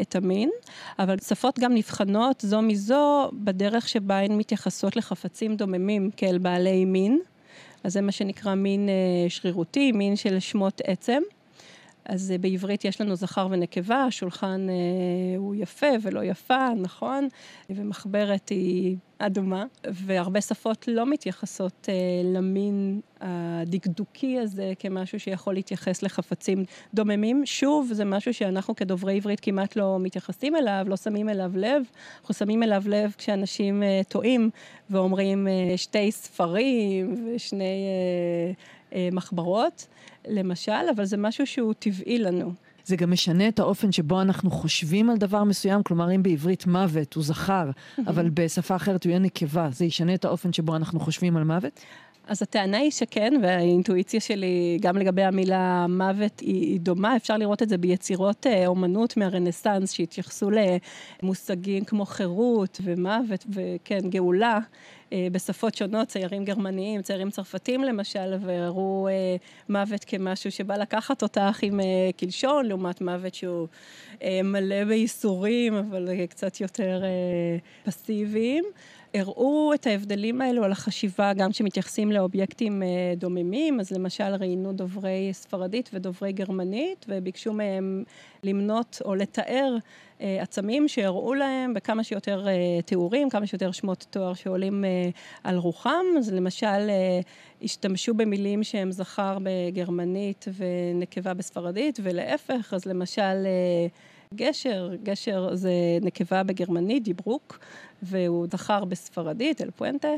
את 0.00 0.16
המין. 0.16 0.50
אבל 0.98 1.16
שפות 1.18 1.58
גם 1.58 1.74
נבחנות 1.74 2.40
זו 2.40 2.62
מזו 2.62 3.30
בדרך 3.32 3.88
שבה 3.88 4.18
הן 4.18 4.32
מתייחסות 4.32 4.96
לחפצים 4.96 5.56
דוממים 5.56 6.10
כאל 6.16 6.38
בעלי 6.38 6.84
מין. 6.84 7.20
אז 7.84 7.92
זה 7.92 8.00
מה 8.00 8.12
שנקרא 8.12 8.54
מין 8.54 8.88
שרירותי, 9.28 9.92
מין 9.92 10.16
של 10.16 10.38
שמות 10.38 10.80
עצם. 10.84 11.22
אז 12.08 12.30
אה, 12.30 12.38
בעברית 12.38 12.84
יש 12.84 13.00
לנו 13.00 13.16
זכר 13.16 13.48
ונקבה, 13.50 14.04
השולחן 14.04 14.66
אה, 14.70 14.74
הוא 15.38 15.54
יפה 15.54 15.86
ולא 16.02 16.24
יפה, 16.24 16.68
נכון? 16.76 17.28
ומחברת 17.70 18.48
היא 18.48 18.96
אדומה, 19.18 19.64
והרבה 19.84 20.40
שפות 20.40 20.88
לא 20.88 21.06
מתייחסות 21.06 21.88
אה, 21.88 21.94
למין 22.24 23.00
הדקדוקי 23.20 24.38
הזה 24.38 24.72
כמשהו 24.78 25.20
שיכול 25.20 25.54
להתייחס 25.54 26.02
לחפצים 26.02 26.64
דוממים. 26.94 27.46
שוב, 27.46 27.90
זה 27.92 28.04
משהו 28.04 28.34
שאנחנו 28.34 28.76
כדוברי 28.76 29.16
עברית 29.16 29.40
כמעט 29.40 29.76
לא 29.76 29.96
מתייחסים 30.00 30.56
אליו, 30.56 30.84
לא 30.88 30.96
שמים 30.96 31.28
אליו 31.28 31.52
לב. 31.54 31.82
אנחנו 32.20 32.34
שמים 32.34 32.62
אליו 32.62 32.82
לב 32.86 33.14
כשאנשים 33.18 33.82
טועים 34.08 34.50
ואומרים 34.90 35.48
שתי 35.76 36.12
ספרים 36.12 37.14
ושני 37.26 37.86
מחברות. 39.12 39.86
למשל, 40.28 40.72
אבל 40.96 41.04
זה 41.04 41.16
משהו 41.16 41.46
שהוא 41.46 41.74
טבעי 41.78 42.18
לנו. 42.18 42.52
זה 42.84 42.96
גם 42.96 43.10
משנה 43.10 43.48
את 43.48 43.58
האופן 43.58 43.92
שבו 43.92 44.20
אנחנו 44.20 44.50
חושבים 44.50 45.10
על 45.10 45.16
דבר 45.16 45.44
מסוים, 45.44 45.82
כלומר 45.82 46.14
אם 46.14 46.22
בעברית 46.22 46.66
מוות 46.66 47.14
הוא 47.14 47.24
זכר, 47.24 47.70
אבל 48.06 48.30
בשפה 48.34 48.76
אחרת 48.76 49.04
הוא 49.04 49.10
יהיה 49.10 49.18
נקבה, 49.18 49.68
זה 49.72 49.84
ישנה 49.84 50.14
את 50.14 50.24
האופן 50.24 50.52
שבו 50.52 50.76
אנחנו 50.76 51.00
חושבים 51.00 51.36
על 51.36 51.44
מוות? 51.44 51.80
אז 52.28 52.42
הטענה 52.42 52.78
היא 52.78 52.90
שכן, 52.90 53.32
והאינטואיציה 53.42 54.20
שלי 54.20 54.78
גם 54.80 54.96
לגבי 54.96 55.22
המילה 55.22 55.86
מוות 55.88 56.40
היא, 56.40 56.54
היא 56.54 56.80
דומה. 56.80 57.16
אפשר 57.16 57.36
לראות 57.36 57.62
את 57.62 57.68
זה 57.68 57.78
ביצירות 57.78 58.46
אה, 58.46 58.66
אומנות 58.66 59.16
מהרנסאנס, 59.16 59.92
שהתייחסו 59.92 60.50
למושגים 61.22 61.84
כמו 61.84 62.04
חירות 62.04 62.80
ומוות 62.84 63.46
וכן, 63.50 64.00
גאולה. 64.08 64.58
אה, 65.12 65.28
בשפות 65.32 65.74
שונות, 65.74 66.08
ציירים 66.08 66.44
גרמניים, 66.44 67.02
ציירים 67.02 67.30
צרפתים 67.30 67.84
למשל, 67.84 68.34
והראו 68.40 69.08
אה, 69.08 69.36
מוות 69.68 70.04
כמשהו 70.04 70.50
שבא 70.50 70.76
לקחת 70.76 71.22
אותך 71.22 71.58
עם 71.62 71.80
אה, 71.80 72.10
קלשון, 72.16 72.66
לעומת 72.66 73.00
מוות 73.00 73.34
שהוא 73.34 73.68
אה, 74.22 74.40
מלא 74.44 74.84
בייסורים, 74.84 75.74
אבל 75.74 76.08
אה, 76.08 76.26
קצת 76.26 76.60
יותר 76.60 77.02
פסיביים. 77.84 78.64
הראו 79.14 79.74
את 79.74 79.86
ההבדלים 79.86 80.40
האלו 80.40 80.64
על 80.64 80.72
החשיבה 80.72 81.32
גם 81.32 81.50
כשמתייחסים 81.50 82.12
לאובייקטים 82.12 82.82
אה, 82.82 82.88
דוממים, 83.16 83.80
אז 83.80 83.90
למשל 83.90 84.34
ראיינו 84.40 84.72
דוברי 84.72 85.30
ספרדית 85.32 85.90
ודוברי 85.92 86.32
גרמנית, 86.32 87.06
וביקשו 87.08 87.52
מהם 87.52 88.04
למנות 88.42 89.02
או 89.04 89.14
לתאר 89.14 89.76
אה, 90.20 90.42
עצמים 90.42 90.88
שהראו 90.88 91.34
להם 91.34 91.74
בכמה 91.74 92.04
שיותר 92.04 92.48
אה, 92.48 92.82
תיאורים, 92.84 93.30
כמה 93.30 93.46
שיותר 93.46 93.72
שמות 93.72 94.06
תואר 94.10 94.34
שעולים 94.34 94.84
על 95.44 95.56
רוחם. 95.56 96.04
אז 96.18 96.32
למשל, 96.32 96.90
השתמשו 97.62 98.14
במילים 98.14 98.64
שהם 98.64 98.92
זכר 98.92 99.38
בגרמנית 99.42 100.44
ונקבה 100.56 101.34
בספרדית, 101.34 102.00
ולהפך, 102.02 102.74
אז 102.74 102.86
למשל... 102.86 103.46
גשר, 104.34 104.90
גשר 105.02 105.54
זה 105.54 105.72
נקבה 106.00 106.42
בגרמנית, 106.42 107.02
דיברוק, 107.04 107.58
והוא 108.02 108.46
זכר 108.52 108.84
בספרדית, 108.84 109.60
אל 109.62 109.70
פואנטה, 109.70 110.08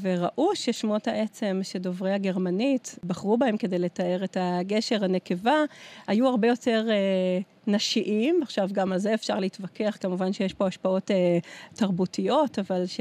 וראו 0.00 0.56
ששמות 0.56 1.08
העצם 1.08 1.60
שדוברי 1.62 2.12
הגרמנית 2.12 2.98
בחרו 3.04 3.38
בהם 3.38 3.56
כדי 3.56 3.78
לתאר 3.78 4.24
את 4.24 4.36
הגשר, 4.40 5.04
הנקבה, 5.04 5.64
היו 6.06 6.28
הרבה 6.28 6.48
יותר 6.48 6.86
אה, 6.90 7.40
נשיים. 7.66 8.40
עכשיו, 8.42 8.68
גם 8.72 8.92
על 8.92 8.98
זה 8.98 9.14
אפשר 9.14 9.38
להתווכח, 9.38 9.96
כמובן 10.00 10.32
שיש 10.32 10.54
פה 10.54 10.66
השפעות 10.66 11.10
אה, 11.10 11.38
תרבותיות, 11.74 12.58
אבל 12.58 12.86
ש... 12.86 13.00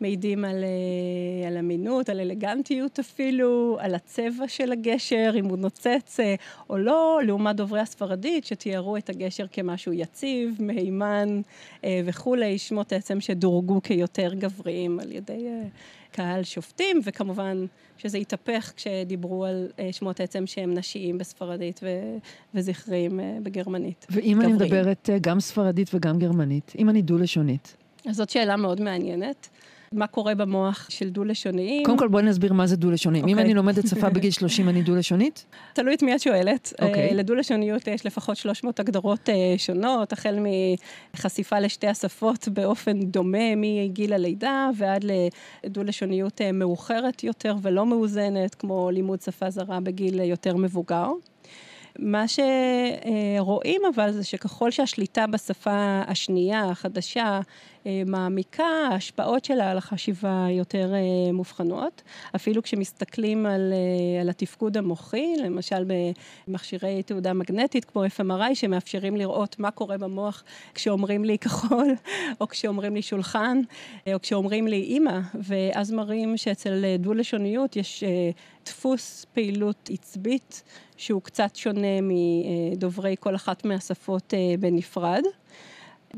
מעידים 0.00 0.44
על, 0.44 0.64
אה, 0.64 1.48
על 1.48 1.58
אמינות, 1.58 2.08
על 2.08 2.20
אלגנטיות 2.20 2.98
אפילו, 2.98 3.76
על 3.80 3.94
הצבע 3.94 4.48
של 4.48 4.72
הגשר, 4.72 5.32
אם 5.34 5.44
הוא 5.44 5.58
נוצץ 5.58 6.20
אה, 6.20 6.34
או 6.70 6.78
לא, 6.78 7.20
לעומת 7.24 7.56
דוברי 7.56 7.80
הספרדית 7.80 8.44
שתיארו 8.44 8.96
את 8.96 9.10
הגשר 9.10 9.46
כמשהו 9.52 9.92
יציב, 9.92 10.56
מהימן 10.60 11.40
אה, 11.84 12.00
וכולי, 12.04 12.58
שמות 12.58 12.92
עצם 12.92 13.20
שדורגו 13.20 13.82
כיותר 13.82 14.34
גבריים 14.34 15.00
על 15.00 15.12
ידי 15.12 15.46
קהל 16.12 16.42
שופטים, 16.42 17.00
וכמובן 17.04 17.66
שזה 17.98 18.18
התהפך 18.18 18.72
כשדיברו 18.76 19.44
על 19.44 19.68
שמות 19.92 20.20
עצם 20.20 20.46
שהם 20.46 20.74
נשיים 20.74 21.18
בספרדית 21.18 21.80
ו- 21.82 22.16
וזכריים 22.54 23.20
בגרמנית. 23.42 24.06
ואם 24.10 24.32
גבריים. 24.32 24.40
אני 24.40 24.52
מדברת 24.52 25.08
גם 25.20 25.40
ספרדית 25.40 25.90
וגם 25.94 26.18
גרמנית, 26.18 26.72
אם 26.78 26.88
אני 26.88 27.02
דו-לשונית? 27.02 27.76
אז 28.08 28.16
זאת 28.16 28.30
שאלה 28.30 28.56
מאוד 28.56 28.80
מעניינת. 28.80 29.48
מה 29.92 30.06
קורה 30.06 30.34
במוח 30.34 30.86
של 30.90 31.08
דו-לשוניים. 31.08 31.84
קודם 31.84 31.98
כל 31.98 32.08
בואי 32.08 32.22
נסביר 32.22 32.52
מה 32.52 32.66
זה 32.66 32.76
דו-לשוני. 32.76 33.20
Okay. 33.20 33.24
אם 33.24 33.28
אוקיי. 33.28 33.44
אני 33.44 33.54
לומדת 33.54 33.88
שפה 33.88 34.08
בגיל 34.14 34.30
30, 34.30 34.68
אני 34.68 34.82
דו-לשונית? 34.82 35.46
תלוי 35.72 35.94
את 35.94 36.02
מי 36.02 36.14
את 36.14 36.20
שואלת. 36.20 36.72
Okay. 36.76 36.84
אוקיי. 36.84 37.10
Uh, 37.10 37.14
לדו-לשוניות 37.14 37.86
יש 37.86 38.06
לפחות 38.06 38.36
300 38.36 38.80
הגדרות 38.80 39.28
uh, 39.28 39.32
שונות, 39.58 40.12
החל 40.12 40.38
מחשיפה 41.14 41.58
לשתי 41.58 41.86
השפות 41.86 42.48
באופן 42.48 43.00
דומה 43.00 43.56
מגיל 43.56 44.12
הלידה 44.12 44.70
ועד 44.76 45.04
לדו-לשוניות 45.64 46.40
uh, 46.40 46.52
מאוחרת 46.52 47.24
יותר 47.24 47.54
ולא 47.62 47.86
מאוזנת, 47.86 48.54
כמו 48.54 48.90
לימוד 48.90 49.20
שפה 49.20 49.50
זרה 49.50 49.80
בגיל 49.80 50.20
יותר 50.20 50.56
מבוגר. 50.56 51.10
מה 51.98 52.24
שרואים 52.28 53.82
אבל 53.94 54.12
זה 54.12 54.24
שככל 54.24 54.70
שהשליטה 54.70 55.26
בשפה 55.26 56.02
השנייה, 56.06 56.64
החדשה, 56.64 57.40
אה, 57.86 58.02
מעמיקה, 58.06 58.64
ההשפעות 58.90 59.44
שלה 59.44 59.70
על 59.70 59.78
החשיבה 59.78 60.46
יותר 60.50 60.94
אה, 60.94 61.32
מובחנות. 61.32 62.02
אפילו 62.36 62.62
כשמסתכלים 62.62 63.46
על, 63.46 63.72
אה, 63.72 64.20
על 64.20 64.28
התפקוד 64.28 64.76
המוחי, 64.76 65.36
למשל 65.44 65.84
במכשירי 66.48 67.02
תעודה 67.02 67.32
מגנטית 67.32 67.84
כמו 67.84 68.04
FMRI, 68.04 68.54
שמאפשרים 68.54 69.16
לראות 69.16 69.58
מה 69.58 69.70
קורה 69.70 69.98
במוח 69.98 70.44
כשאומרים 70.74 71.24
לי 71.24 71.38
כחול, 71.38 71.94
או 72.40 72.48
כשאומרים 72.48 72.94
לי 72.94 73.02
שולחן, 73.02 73.60
או 74.14 74.20
כשאומרים 74.20 74.66
לי 74.66 74.82
אימא, 74.82 75.20
ואז 75.34 75.92
מראים 75.92 76.36
שאצל 76.36 76.84
דו-לשוניות 76.98 77.76
יש 77.76 78.04
דפוס 78.66 79.26
פעילות 79.32 79.90
עצבית 79.92 80.62
שהוא 80.98 81.22
קצת 81.22 81.56
שונה 81.56 82.00
מדוברי 82.02 83.16
כל 83.20 83.34
אחת 83.34 83.64
מהשפות 83.64 84.34
בנפרד. 84.60 85.22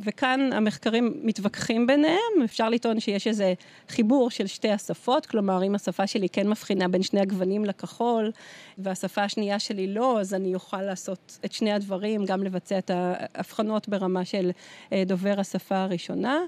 וכאן 0.04 0.50
המחקרים 0.52 1.20
מתווכחים 1.22 1.86
ביניהם, 1.86 2.42
אפשר 2.44 2.68
לטעון 2.68 3.00
שיש 3.00 3.26
איזה 3.26 3.54
חיבור 3.88 4.30
של 4.30 4.46
שתי 4.46 4.70
השפות, 4.70 5.26
כלומר 5.26 5.64
אם 5.64 5.74
השפה 5.74 6.06
שלי 6.06 6.28
כן 6.28 6.48
מבחינה 6.48 6.88
בין 6.88 7.02
שני 7.02 7.20
הגוונים 7.20 7.64
לכחול, 7.64 8.30
והשפה 8.78 9.22
השנייה 9.22 9.58
שלי 9.58 9.86
לא, 9.94 10.20
אז 10.20 10.34
אני 10.34 10.54
אוכל 10.54 10.82
לעשות 10.82 11.38
את 11.44 11.52
שני 11.52 11.72
הדברים, 11.72 12.24
גם 12.24 12.42
לבצע 12.42 12.78
את 12.78 12.90
ההבחנות 12.94 13.88
ברמה 13.88 14.24
של 14.24 14.50
אה, 14.92 15.02
דובר 15.06 15.34
השפה 15.40 15.76
הראשונה. 15.76 16.38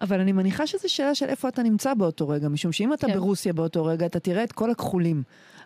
אבל 0.00 0.20
אני 0.20 0.32
מניחה 0.32 0.66
שזו 0.66 0.92
שאלה 0.92 1.14
של 1.14 1.26
איפה 1.26 1.48
אתה 1.48 1.62
נמצא 1.62 1.94
באותו 1.94 2.28
רגע, 2.28 2.48
משום 2.48 2.72
שאם 2.72 2.92
אתה 2.92 3.06
כן. 3.06 3.14
ברוסיה 3.14 3.52
באותו 3.52 3.84
רגע, 3.84 4.06
אתה 4.06 4.20
תראה 4.20 4.44
את 4.44 4.52
כל 4.52 4.70
הכחולים. 4.70 5.22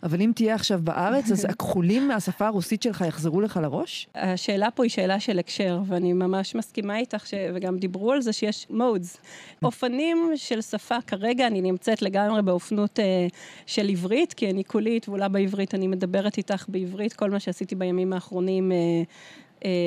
אבל 0.06 0.20
אם 0.20 0.32
תהיה 0.34 0.54
עכשיו 0.54 0.80
בארץ, 0.84 1.30
אז 1.30 1.44
הכחולים 1.44 2.08
מהשפה 2.08 2.46
הרוסית 2.46 2.82
שלך 2.82 3.04
יחזרו 3.08 3.40
לך 3.40 3.60
לראש? 3.62 4.08
השאלה 4.14 4.70
פה 4.70 4.82
היא 4.82 4.90
שאלה 4.90 5.20
של 5.20 5.38
הקשר, 5.38 5.80
ואני 5.86 6.12
ממש 6.12 6.54
מסכימה 6.54 6.98
איתך, 6.98 7.26
ש... 7.26 7.34
וגם 7.54 7.78
דיברו 7.78 8.12
על 8.12 8.20
זה 8.20 8.32
שיש 8.32 8.66
מודס. 8.70 9.16
אופנים 9.64 10.32
של 10.36 10.60
שפה, 10.60 10.96
כרגע 11.06 11.46
אני 11.46 11.60
נמצאת 11.60 12.02
לגמרי 12.02 12.42
באופנות 12.42 13.00
אה, 13.00 13.26
של 13.66 13.88
עברית, 13.88 14.32
כי 14.32 14.50
אני 14.50 14.64
כולית, 14.64 15.08
ואולי 15.08 15.28
בעברית 15.28 15.74
אני 15.74 15.86
מדברת 15.86 16.38
איתך 16.38 16.64
בעברית, 16.68 17.12
כל 17.12 17.30
מה 17.30 17.40
שעשיתי 17.40 17.74
בימים 17.74 18.12
האחרונים. 18.12 18.72
אה, 18.72 19.02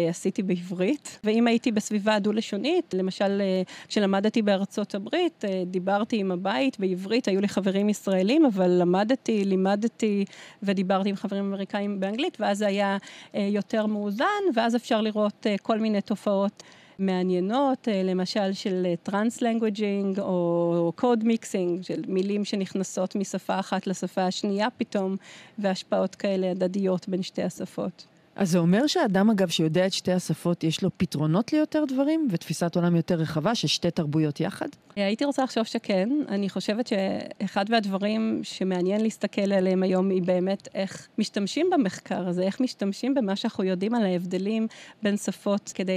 עשיתי 0.09 0.43
בעברית. 0.43 1.19
ואם 1.23 1.47
הייתי 1.47 1.71
בסביבה 1.71 2.19
דו-לשונית, 2.19 2.93
למשל 2.93 3.41
אה, 3.41 3.61
כשלמדתי 3.87 4.41
בארצות 4.41 4.95
הברית, 4.95 5.45
אה, 5.45 5.63
דיברתי 5.65 6.17
עם 6.17 6.31
הבית 6.31 6.79
בעברית, 6.79 7.27
היו 7.27 7.41
לי 7.41 7.47
חברים 7.47 7.89
ישראלים, 7.89 8.45
אבל 8.45 8.69
למדתי, 8.69 9.45
לימדתי 9.45 10.25
ודיברתי 10.63 11.09
עם 11.09 11.15
חברים 11.15 11.45
אמריקאים 11.45 11.99
באנגלית, 11.99 12.37
ואז 12.39 12.57
זה 12.57 12.67
היה 12.67 12.97
יותר 13.33 13.85
מאוזן, 13.85 14.25
ואז 14.55 14.75
אפשר 14.75 15.01
לראות 15.01 15.45
כל 15.61 15.79
מיני 15.79 16.01
תופעות. 16.01 16.63
מעניינות, 16.99 17.87
למשל 18.03 18.53
של 18.53 18.93
translanguaging 19.03 20.19
או 20.19 20.91
code 20.95 21.23
mixing, 21.23 21.81
של 21.81 22.01
מילים 22.07 22.45
שנכנסות 22.45 23.15
משפה 23.15 23.59
אחת 23.59 23.87
לשפה 23.87 24.21
השנייה 24.21 24.67
פתאום, 24.77 25.15
והשפעות 25.59 26.15
כאלה 26.15 26.51
הדדיות 26.51 27.09
בין 27.09 27.23
שתי 27.23 27.43
השפות. 27.43 28.07
אז 28.39 28.51
זה 28.51 28.59
אומר 28.59 28.87
שאדם, 28.87 29.29
אגב, 29.29 29.47
שיודע 29.47 29.85
את 29.85 29.93
שתי 29.93 30.11
השפות, 30.11 30.63
יש 30.63 30.83
לו 30.83 30.89
פתרונות 30.97 31.53
ליותר 31.53 31.83
דברים 31.87 32.27
ותפיסת 32.31 32.75
עולם 32.75 32.95
יותר 32.95 33.15
רחבה 33.15 33.55
של 33.55 33.67
שתי 33.67 33.91
תרבויות 33.91 34.39
יחד? 34.39 34.67
הייתי 34.95 35.25
רוצה 35.25 35.43
לחשוב 35.43 35.63
שכן. 35.63 36.09
אני 36.29 36.49
חושבת 36.49 36.87
שאחד 36.87 37.71
מהדברים 37.71 38.39
שמעניין 38.43 39.01
להסתכל 39.01 39.51
עליהם 39.53 39.83
היום 39.83 40.09
היא 40.09 40.21
באמת 40.21 40.67
איך 40.75 41.07
משתמשים 41.17 41.69
במחקר 41.71 42.27
הזה, 42.27 42.43
איך 42.43 42.59
משתמשים 42.61 43.13
במה 43.13 43.35
שאנחנו 43.35 43.63
יודעים 43.63 43.95
על 43.95 44.05
ההבדלים 44.05 44.67
בין 45.03 45.17
שפות 45.17 45.71
כדי 45.75 45.93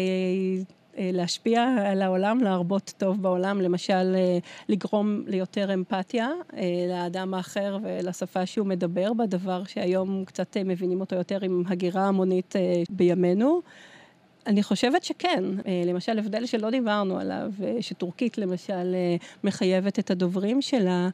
להשפיע 0.99 1.63
על 1.87 2.03
העולם, 2.03 2.41
להרבות 2.41 2.93
טוב 2.99 3.23
בעולם, 3.23 3.61
למשל 3.61 4.15
אה, 4.15 4.39
לגרום 4.69 5.23
ליותר 5.27 5.75
אמפתיה 5.75 6.29
אה, 6.57 6.63
לאדם 6.89 7.35
האחר 7.35 7.79
ולשפה 7.83 8.47
שהוא 8.47 8.67
מדבר 8.67 9.13
בה, 9.13 9.27
דבר 9.27 9.65
שהיום 9.65 10.25
קצת 10.25 10.57
מבינים 10.65 11.01
אותו 11.01 11.17
יותר 11.17 11.39
עם 11.43 11.63
הגירה 11.67 12.09
המונית 12.09 12.55
בימינו. 12.91 13.61
אני 14.47 14.63
חושבת 14.63 15.05
שכן, 15.05 15.45
למשל 15.87 16.19
הבדל 16.19 16.47
שלא 16.47 16.71
דיברנו 16.71 17.19
עליו, 17.19 17.53
שטורקית 17.81 18.39
למשל 18.39 18.95
מחייבת 19.45 19.99
את 19.99 20.11
הדוברים 20.11 20.63
שלה, 20.63 21.09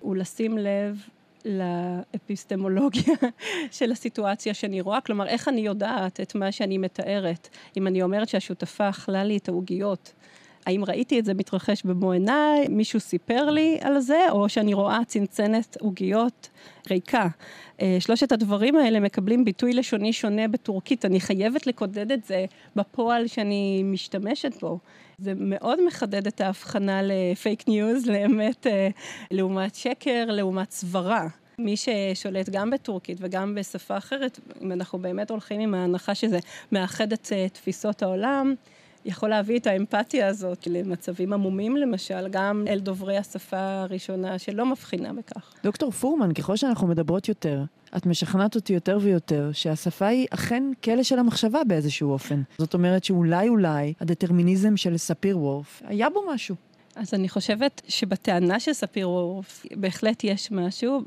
הוא 0.00 0.16
לשים 0.16 0.58
לב 0.58 1.06
לאפיסטמולוגיה 1.44 3.14
של 3.78 3.92
הסיטואציה 3.92 4.54
שאני 4.54 4.80
רואה, 4.80 5.00
כלומר, 5.00 5.26
איך 5.26 5.48
אני 5.48 5.60
יודעת 5.60 6.20
את 6.20 6.34
מה 6.34 6.52
שאני 6.52 6.78
מתארת. 6.78 7.48
אם 7.76 7.86
אני 7.86 8.02
אומרת 8.02 8.28
שהשותפה 8.28 8.88
אכלה 8.88 9.24
לי 9.24 9.36
את 9.36 9.48
העוגיות, 9.48 10.12
האם 10.66 10.84
ראיתי 10.84 11.18
את 11.18 11.24
זה 11.24 11.34
מתרחש 11.34 11.82
במו 11.82 12.12
עיניי, 12.12 12.68
מישהו 12.68 13.00
סיפר 13.00 13.50
לי 13.50 13.78
על 13.80 14.00
זה, 14.00 14.30
או 14.30 14.48
שאני 14.48 14.74
רואה 14.74 14.98
צנצנת 15.06 15.76
עוגיות 15.80 16.48
ריקה. 16.90 17.28
אה, 17.80 17.96
שלושת 18.00 18.32
הדברים 18.32 18.76
האלה 18.76 19.00
מקבלים 19.00 19.44
ביטוי 19.44 19.72
לשוני 19.72 20.12
שונה 20.12 20.48
בטורקית. 20.48 21.04
אני 21.04 21.20
חייבת 21.20 21.66
לקודד 21.66 22.12
את 22.12 22.24
זה 22.24 22.44
בפועל 22.76 23.26
שאני 23.26 23.82
משתמשת 23.84 24.60
בו. 24.60 24.78
זה 25.18 25.32
מאוד 25.36 25.86
מחדד 25.86 26.26
את 26.26 26.40
ההבחנה 26.40 27.00
לפייק 27.02 27.68
ניוז, 27.68 28.06
לאמת, 28.06 28.66
אה, 28.66 28.88
לעומת 29.30 29.74
שקר, 29.74 30.24
לעומת 30.28 30.70
סברה. 30.70 31.26
מי 31.58 31.74
ששולט 31.76 32.48
גם 32.48 32.70
בטורקית 32.70 33.18
וגם 33.20 33.54
בשפה 33.54 33.96
אחרת, 33.96 34.40
אם 34.62 34.72
אנחנו 34.72 34.98
באמת 34.98 35.30
הולכים 35.30 35.60
עם 35.60 35.74
ההנחה 35.74 36.14
שזה 36.14 36.38
מאחד 36.72 37.12
את 37.12 37.28
אה, 37.32 37.48
תפיסות 37.48 38.02
העולם, 38.02 38.54
יכול 39.04 39.28
להביא 39.28 39.58
את 39.58 39.66
האמפתיה 39.66 40.26
הזאת 40.26 40.66
למצבים 40.66 41.32
עמומים 41.32 41.76
למשל, 41.76 42.28
גם 42.28 42.64
אל 42.68 42.78
דוברי 42.78 43.16
השפה 43.16 43.58
הראשונה 43.58 44.38
שלא 44.38 44.66
מבחינה 44.66 45.12
בכך. 45.12 45.54
דוקטור 45.64 45.90
פורמן, 45.90 46.32
ככל 46.32 46.56
שאנחנו 46.56 46.86
מדברות 46.86 47.28
יותר, 47.28 47.64
את 47.96 48.06
משכנעת 48.06 48.54
אותי 48.54 48.72
יותר 48.72 48.98
ויותר 49.00 49.50
שהשפה 49.52 50.06
היא 50.06 50.26
אכן 50.30 50.64
כלא 50.84 51.02
של 51.02 51.18
המחשבה 51.18 51.64
באיזשהו 51.64 52.10
אופן. 52.10 52.42
זאת 52.58 52.74
אומרת 52.74 53.04
שאולי 53.04 53.48
אולי 53.48 53.92
הדטרמיניזם 54.00 54.76
של 54.76 54.96
ספיר 54.96 55.38
וורף, 55.38 55.82
היה 55.86 56.10
בו 56.10 56.24
משהו. 56.34 56.54
אז 56.96 57.14
אני 57.14 57.28
חושבת 57.28 57.82
שבטענה 57.88 58.60
של 58.60 58.72
ספיר 58.72 59.10
וורף 59.10 59.66
בהחלט 59.76 60.24
יש 60.24 60.50
משהו. 60.52 61.02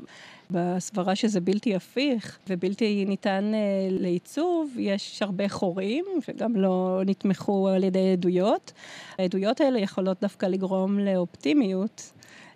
בסברה 0.50 1.16
שזה 1.16 1.40
בלתי 1.40 1.74
הפיך 1.74 2.38
ובלתי 2.48 3.04
ניתן 3.08 3.50
אה, 3.54 3.88
לעיצוב, 3.90 4.70
יש 4.78 5.22
הרבה 5.22 5.48
חורים 5.48 6.04
שגם 6.20 6.56
לא 6.56 7.02
נתמכו 7.06 7.68
על 7.68 7.84
ידי 7.84 8.12
עדויות. 8.12 8.72
העדויות 9.18 9.60
האלה 9.60 9.78
יכולות 9.78 10.20
דווקא 10.20 10.46
לגרום 10.46 10.98
לאופטימיות, 10.98 12.12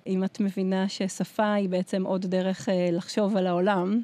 אם 0.07 0.25
את 0.25 0.41
מבינה 0.41 0.89
ששפה 0.89 1.53
היא 1.53 1.69
בעצם 1.69 2.07
עוד 2.07 2.27
דרך 2.27 2.69
אה, 2.69 2.89
לחשוב 2.93 3.37
על 3.37 3.47
העולם. 3.47 4.03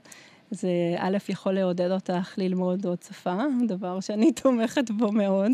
זה 0.51 0.69
א', 0.99 1.17
יכול 1.29 1.53
לעודד 1.53 1.91
אותך 1.91 2.35
ללמוד 2.39 2.87
עוד 2.87 3.03
שפה, 3.03 3.37
דבר 3.69 4.01
שאני 4.01 4.33
תומכת 4.43 4.91
בו 4.91 5.13
מאוד, 5.13 5.53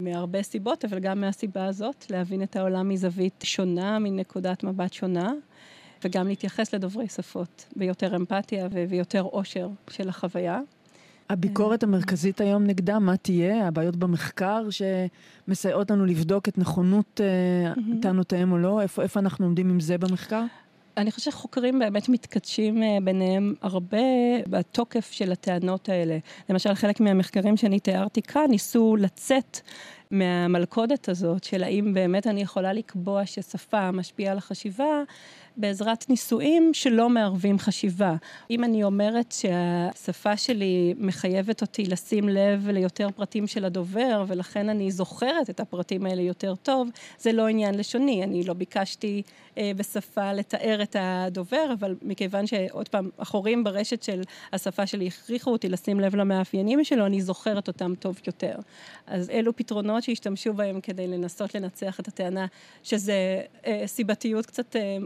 מהרבה 0.00 0.42
סיבות, 0.42 0.84
אבל 0.84 0.98
גם 0.98 1.20
מהסיבה 1.20 1.64
הזאת, 1.64 2.06
להבין 2.10 2.42
את 2.42 2.56
העולם 2.56 2.88
מזווית 2.88 3.44
שונה, 3.44 3.98
מנקודת 3.98 4.64
מבט 4.64 4.92
שונה. 4.92 5.32
וגם 6.04 6.28
להתייחס 6.28 6.74
לדוברי 6.74 7.08
שפות 7.08 7.64
ביותר 7.76 8.16
אמפתיה 8.16 8.68
ויותר 8.88 9.20
עושר 9.20 9.68
של 9.90 10.08
החוויה. 10.08 10.60
הביקורת 11.30 11.82
המרכזית 11.82 12.40
היום 12.40 12.64
נגדה, 12.64 12.98
מה 12.98 13.16
תהיה? 13.16 13.68
הבעיות 13.68 13.96
במחקר 13.96 14.66
שמסייעות 14.70 15.90
לנו 15.90 16.06
לבדוק 16.06 16.48
את 16.48 16.58
נכונות 16.58 17.20
mm-hmm. 17.20 18.02
טענותיהם 18.02 18.52
או 18.52 18.58
לא? 18.58 18.80
איפה, 18.80 19.02
איפה 19.02 19.20
אנחנו 19.20 19.46
עומדים 19.46 19.70
עם 19.70 19.80
זה 19.80 19.98
במחקר? 19.98 20.44
אני 20.96 21.10
חושבת 21.10 21.32
שחוקרים 21.32 21.78
באמת 21.78 22.08
מתקדשים 22.08 22.82
אה, 22.82 22.98
ביניהם 23.04 23.54
הרבה 23.62 23.98
בתוקף 24.46 25.10
של 25.12 25.32
הטענות 25.32 25.88
האלה. 25.88 26.18
למשל, 26.48 26.74
חלק 26.74 27.00
מהמחקרים 27.00 27.56
שאני 27.56 27.80
תיארתי 27.80 28.22
כאן 28.22 28.46
ניסו 28.50 28.96
לצאת 28.96 29.60
מהמלכודת 30.10 31.08
הזאת 31.08 31.44
של 31.44 31.62
האם 31.62 31.94
באמת 31.94 32.26
אני 32.26 32.42
יכולה 32.42 32.72
לקבוע 32.72 33.26
ששפה 33.26 33.90
משפיעה 33.90 34.32
על 34.32 34.38
החשיבה 34.38 35.02
בעזרת 35.56 36.10
ניסויים 36.10 36.70
שלא 36.74 37.08
מערבים 37.08 37.58
חשיבה. 37.58 38.14
אם 38.50 38.64
אני 38.64 38.84
אומרת 38.84 39.32
שהשפה 39.32 40.36
שלי 40.36 40.94
מחייבת 40.98 41.62
אותי 41.62 41.84
לשים 41.84 42.28
לב 42.28 42.68
ליותר 42.68 43.08
פרטים 43.16 43.46
של 43.46 43.64
הדובר, 43.64 44.24
ולכן 44.28 44.68
אני 44.68 44.90
זוכרת 44.90 45.50
את 45.50 45.60
הפרטים 45.60 46.06
האלה 46.06 46.22
יותר 46.22 46.54
טוב, 46.54 46.88
זה 47.18 47.32
לא 47.32 47.46
עניין 47.46 47.74
לשוני. 47.74 48.22
אני 48.24 48.44
לא 48.44 48.54
ביקשתי 48.54 49.22
אה, 49.58 49.72
בשפה 49.76 50.32
לתאר 50.32 50.82
את 50.82 50.96
הדובר, 50.98 51.72
אבל 51.78 51.96
מכיוון 52.02 52.46
שעוד 52.46 52.88
פעם, 52.88 53.10
החורים 53.18 53.64
ברשת 53.64 54.02
של 54.02 54.22
השפה 54.52 54.86
שלי 54.86 55.06
הכריחו 55.06 55.50
אותי 55.50 55.68
לשים 55.68 56.00
לב 56.00 56.16
למאפיינים 56.16 56.84
שלו, 56.84 57.06
אני 57.06 57.22
זוכרת 57.22 57.68
אותם 57.68 57.94
טוב 57.94 58.20
יותר. 58.26 58.56
אז 59.06 59.30
אלו 59.30 59.56
פתרונות 59.56 60.02
שהשתמשו 60.02 60.54
בהם 60.54 60.80
כדי 60.80 61.06
לנסות 61.06 61.54
לנצח 61.54 62.00
את 62.00 62.08
הטענה 62.08 62.46
שזה 62.82 63.42
אה, 63.66 63.82
סיבתיות 63.86 64.46
קצת 64.46 64.76
אה, 64.76 64.96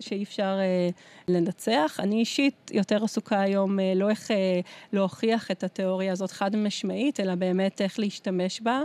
שאי 0.00 0.22
אפשר 0.22 0.58
אה, 0.60 0.88
לנצח. 1.28 2.00
אני 2.02 2.20
אישית 2.20 2.70
יותר 2.74 3.04
עסוקה 3.04 3.40
היום 3.40 3.80
אה, 3.80 3.92
לא 3.96 4.10
איך 4.10 4.30
אה, 4.30 4.60
להוכיח 4.92 5.50
את 5.50 5.64
התיאוריה 5.64 6.12
הזאת 6.12 6.30
חד 6.30 6.56
משמעית, 6.56 7.20
אלא 7.20 7.34
באמת 7.34 7.80
איך 7.80 7.98
להשתמש 7.98 8.60
בה. 8.60 8.82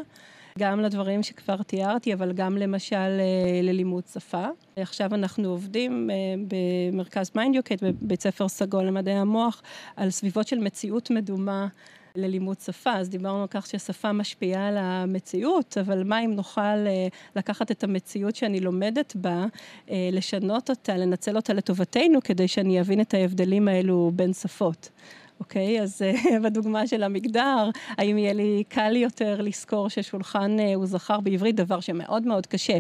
גם 0.60 0.80
לדברים 0.80 1.24
שכבר 1.24 1.64
תיארתי, 1.64 2.14
אבל 2.14 2.34
גם 2.34 2.58
למשל 2.58 2.96
אה, 2.96 3.62
ללימוד 3.64 4.04
שפה. 4.14 4.46
עכשיו 4.76 5.16
אנחנו 5.16 5.50
עובדים 5.50 6.10
אה, 6.10 6.16
במרכז 6.48 7.32
Minducate, 7.36 7.84
בבית 7.84 8.22
ספר 8.22 8.48
סגול 8.48 8.84
למדעי 8.84 9.14
המוח, 9.14 9.62
על 9.96 10.10
סביבות 10.10 10.48
של 10.48 10.60
מציאות 10.60 11.10
מדומה. 11.10 11.68
ללימוד 12.16 12.60
שפה, 12.60 12.94
אז 12.94 13.10
דיברנו 13.10 13.42
על 13.42 13.48
כך 13.48 13.68
ששפה 13.68 14.12
משפיעה 14.12 14.68
על 14.68 14.78
המציאות, 14.78 15.78
אבל 15.78 16.04
מה 16.04 16.20
אם 16.20 16.34
נוכל 16.36 16.62
אה, 16.62 17.08
לקחת 17.36 17.72
את 17.72 17.84
המציאות 17.84 18.36
שאני 18.36 18.60
לומדת 18.60 19.16
בה, 19.16 19.46
לשנות 20.12 20.70
אותה, 20.70 20.98
לנצל 20.98 21.36
אותה 21.36 21.54
לטובתנו, 21.54 22.20
כדי 22.24 22.48
שאני 22.48 22.82
אבין 22.82 23.02
את 23.02 23.14
ההבדלים 23.14 23.68
האלו 23.68 24.12
בין 24.16 24.34
שפות. 24.34 24.90
אוקיי? 25.40 25.82
אז 25.82 26.02
אה, 26.02 26.40
בדוגמה 26.44 26.88
של 26.88 27.04
המגדר, 27.04 27.70
האם 27.90 28.18
יהיה 28.18 28.34
לי 28.34 28.64
קל 28.70 28.96
יותר 28.96 29.42
לזכור 29.42 29.90
ששולחן 29.90 30.60
אה, 30.60 30.76
הוא 30.76 30.86
זכר 30.86 31.20
בעברית, 31.20 31.56
דבר 31.56 31.80
שמאוד 31.80 32.28
מאוד 32.28 32.48
קשה 32.48 32.78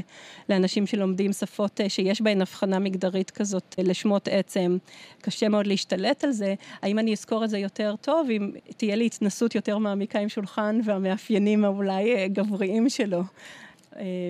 לאנשים 0.49 0.87
שלומדים 0.87 1.33
שפות 1.33 1.81
אה, 1.81 1.89
שיש 1.89 2.21
בהן 2.21 2.41
הבחנה 2.41 2.79
מגדרית 2.79 3.31
כזאת 3.31 3.75
לשמות 3.77 4.27
עצם, 4.31 4.77
קשה 5.21 5.49
מאוד 5.49 5.67
להשתלט 5.67 6.23
על 6.23 6.31
זה. 6.31 6.53
האם 6.81 6.99
אני 6.99 7.13
אזכור 7.13 7.43
את 7.43 7.49
זה 7.49 7.57
יותר 7.57 7.95
טוב, 8.01 8.27
אם 8.29 8.51
תהיה 8.77 8.95
לי 8.95 9.05
התנסות 9.05 9.55
יותר 9.55 9.77
מעמיקה 9.77 10.19
עם 10.19 10.29
שולחן 10.29 10.79
והמאפיינים 10.83 11.65
האולי 11.65 12.29
גבריים 12.29 12.89
שלו? 12.89 13.21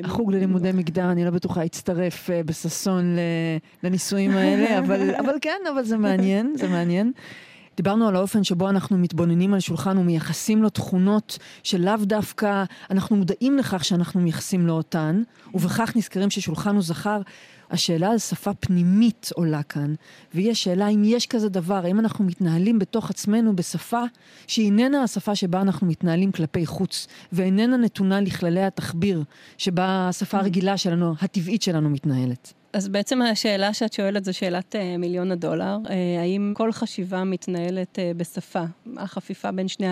החוג 0.03 0.33
ללימודי 0.33 0.71
מגדר, 0.71 1.11
אני 1.11 1.25
לא 1.25 1.31
בטוחה, 1.31 1.63
הצטרף 1.63 2.29
בששון 2.45 3.17
לניסויים 3.83 4.31
האלה, 4.31 4.77
אבל, 4.79 5.15
אבל 5.15 5.33
כן, 5.41 5.59
אבל 5.73 5.83
זה 5.83 5.97
מעניין, 5.97 6.53
זה 6.57 6.67
מעניין. 6.67 7.11
דיברנו 7.77 8.07
על 8.07 8.15
האופן 8.15 8.43
שבו 8.43 8.69
אנחנו 8.69 8.97
מתבוננים 8.97 9.53
על 9.53 9.59
שולחן 9.59 9.97
ומייחסים 9.97 10.63
לו 10.63 10.69
תכונות 10.69 11.37
שלאו 11.63 11.97
דווקא 12.01 12.63
אנחנו 12.91 13.15
מודעים 13.15 13.57
לכך 13.57 13.85
שאנחנו 13.85 14.21
מייחסים 14.21 14.67
לו 14.67 14.73
אותן, 14.73 15.21
ובכך 15.53 15.91
נזכרים 15.95 16.29
ששולחן 16.29 16.75
הוא 16.75 16.83
זכר. 16.83 17.21
השאלה 17.71 18.11
על 18.11 18.17
שפה 18.17 18.53
פנימית 18.53 19.29
עולה 19.35 19.63
כאן, 19.63 19.93
והיא 20.33 20.51
השאלה 20.51 20.87
אם 20.87 21.01
יש 21.05 21.27
כזה 21.27 21.49
דבר, 21.49 21.85
האם 21.85 21.99
אנחנו 21.99 22.25
מתנהלים 22.25 22.79
בתוך 22.79 23.09
עצמנו 23.09 23.55
בשפה 23.55 24.03
שהיא 24.47 24.65
איננה 24.65 25.03
השפה 25.03 25.35
שבה 25.35 25.61
אנחנו 25.61 25.87
מתנהלים 25.87 26.31
כלפי 26.31 26.65
חוץ, 26.65 27.07
ואיננה 27.31 27.77
נתונה 27.77 28.21
לכללי 28.21 28.63
התחביר 28.63 29.23
שבה 29.57 30.09
השפה 30.09 30.37
הרגילה 30.37 30.77
שלנו, 30.77 31.13
הטבעית 31.21 31.61
שלנו 31.61 31.89
מתנהלת. 31.89 32.53
אז 32.75 32.87
בעצם 32.87 33.21
השאלה 33.21 33.73
שאת 33.73 33.93
שואלת 33.93 34.25
זו 34.25 34.33
שאלת 34.33 34.75
uh, 34.75 34.97
מיליון 34.99 35.31
הדולר. 35.31 35.77
Uh, 35.83 35.89
האם 36.19 36.53
כל 36.55 36.71
חשיבה 36.71 37.23
מתנהלת 37.23 37.99
uh, 37.99 38.17
בשפה? 38.17 38.63
החפיפה 38.97 39.51
בין 39.51 39.67
שני 39.67 39.87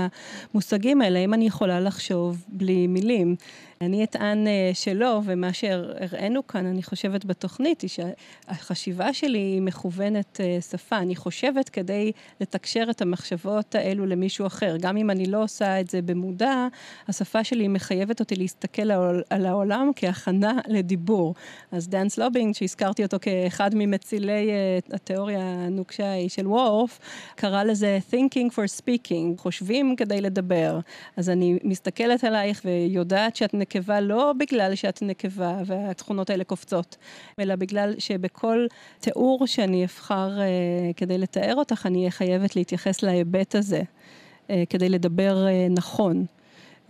המושגים 0.53 1.01
האלה, 1.01 1.19
האם 1.19 1.33
אני 1.33 1.47
יכולה 1.47 1.79
לחשוב 1.79 2.45
בלי 2.47 2.87
מילים? 2.87 3.35
אני 3.81 4.03
אטען 4.03 4.47
שלא, 4.73 5.21
ומה 5.25 5.53
שהראינו 5.53 6.47
כאן, 6.47 6.65
אני 6.65 6.83
חושבת 6.83 7.25
בתוכנית, 7.25 7.81
היא 7.81 7.89
שהחשיבה 7.89 9.13
שלי 9.13 9.39
היא 9.39 9.61
מכוונת 9.61 10.39
שפה. 10.71 10.97
אני 10.97 11.15
חושבת 11.15 11.69
כדי 11.69 12.11
לתקשר 12.41 12.83
את 12.89 13.01
המחשבות 13.01 13.75
האלו 13.75 14.05
למישהו 14.05 14.47
אחר. 14.47 14.77
גם 14.81 14.97
אם 14.97 15.09
אני 15.09 15.25
לא 15.25 15.43
עושה 15.43 15.79
את 15.79 15.89
זה 15.89 16.01
במודע, 16.01 16.67
השפה 17.07 17.43
שלי 17.43 17.67
מחייבת 17.67 18.19
אותי 18.19 18.35
להסתכל 18.35 18.91
על 19.29 19.45
העולם 19.45 19.91
כהכנה 19.95 20.59
לדיבור. 20.67 21.35
אז 21.71 21.89
דן 21.89 22.09
סלובינג, 22.09 22.55
שהזכרתי 22.73 23.03
אותו 23.03 23.17
כאחד 23.21 23.69
ממצילי 23.73 24.49
uh, 24.49 24.95
התיאוריה 24.95 25.39
הנוקשה 25.39 26.05
ההיא 26.05 26.29
של 26.29 26.47
וורף, 26.47 26.99
קרא 27.36 27.63
לזה 27.63 27.99
thinking 28.12 28.51
for 28.51 28.81
speaking, 28.81 29.38
חושבים 29.38 29.95
כדי 29.95 30.21
לדבר. 30.21 30.79
אז 31.17 31.29
אני 31.29 31.59
מסתכלת 31.63 32.23
עלייך 32.23 32.62
ויודעת 32.65 33.36
שאת 33.36 33.53
נקבה 33.53 34.01
לא 34.01 34.33
בגלל 34.38 34.75
שאת 34.75 35.01
נקבה 35.01 35.57
והתכונות 35.65 36.29
האלה 36.29 36.43
קופצות, 36.43 36.97
אלא 37.39 37.55
בגלל 37.55 37.93
שבכל 37.99 38.65
תיאור 38.99 39.47
שאני 39.47 39.86
אבחר 39.86 40.29
uh, 40.38 40.93
כדי 40.97 41.17
לתאר 41.17 41.55
אותך, 41.55 41.86
אני 41.86 41.99
אהיה 41.99 42.12
חייבת 42.12 42.55
להתייחס 42.55 43.03
להיבט 43.03 43.55
הזה, 43.55 43.81
uh, 43.81 44.51
כדי 44.69 44.89
לדבר 44.89 45.45
נכון. 45.69 46.25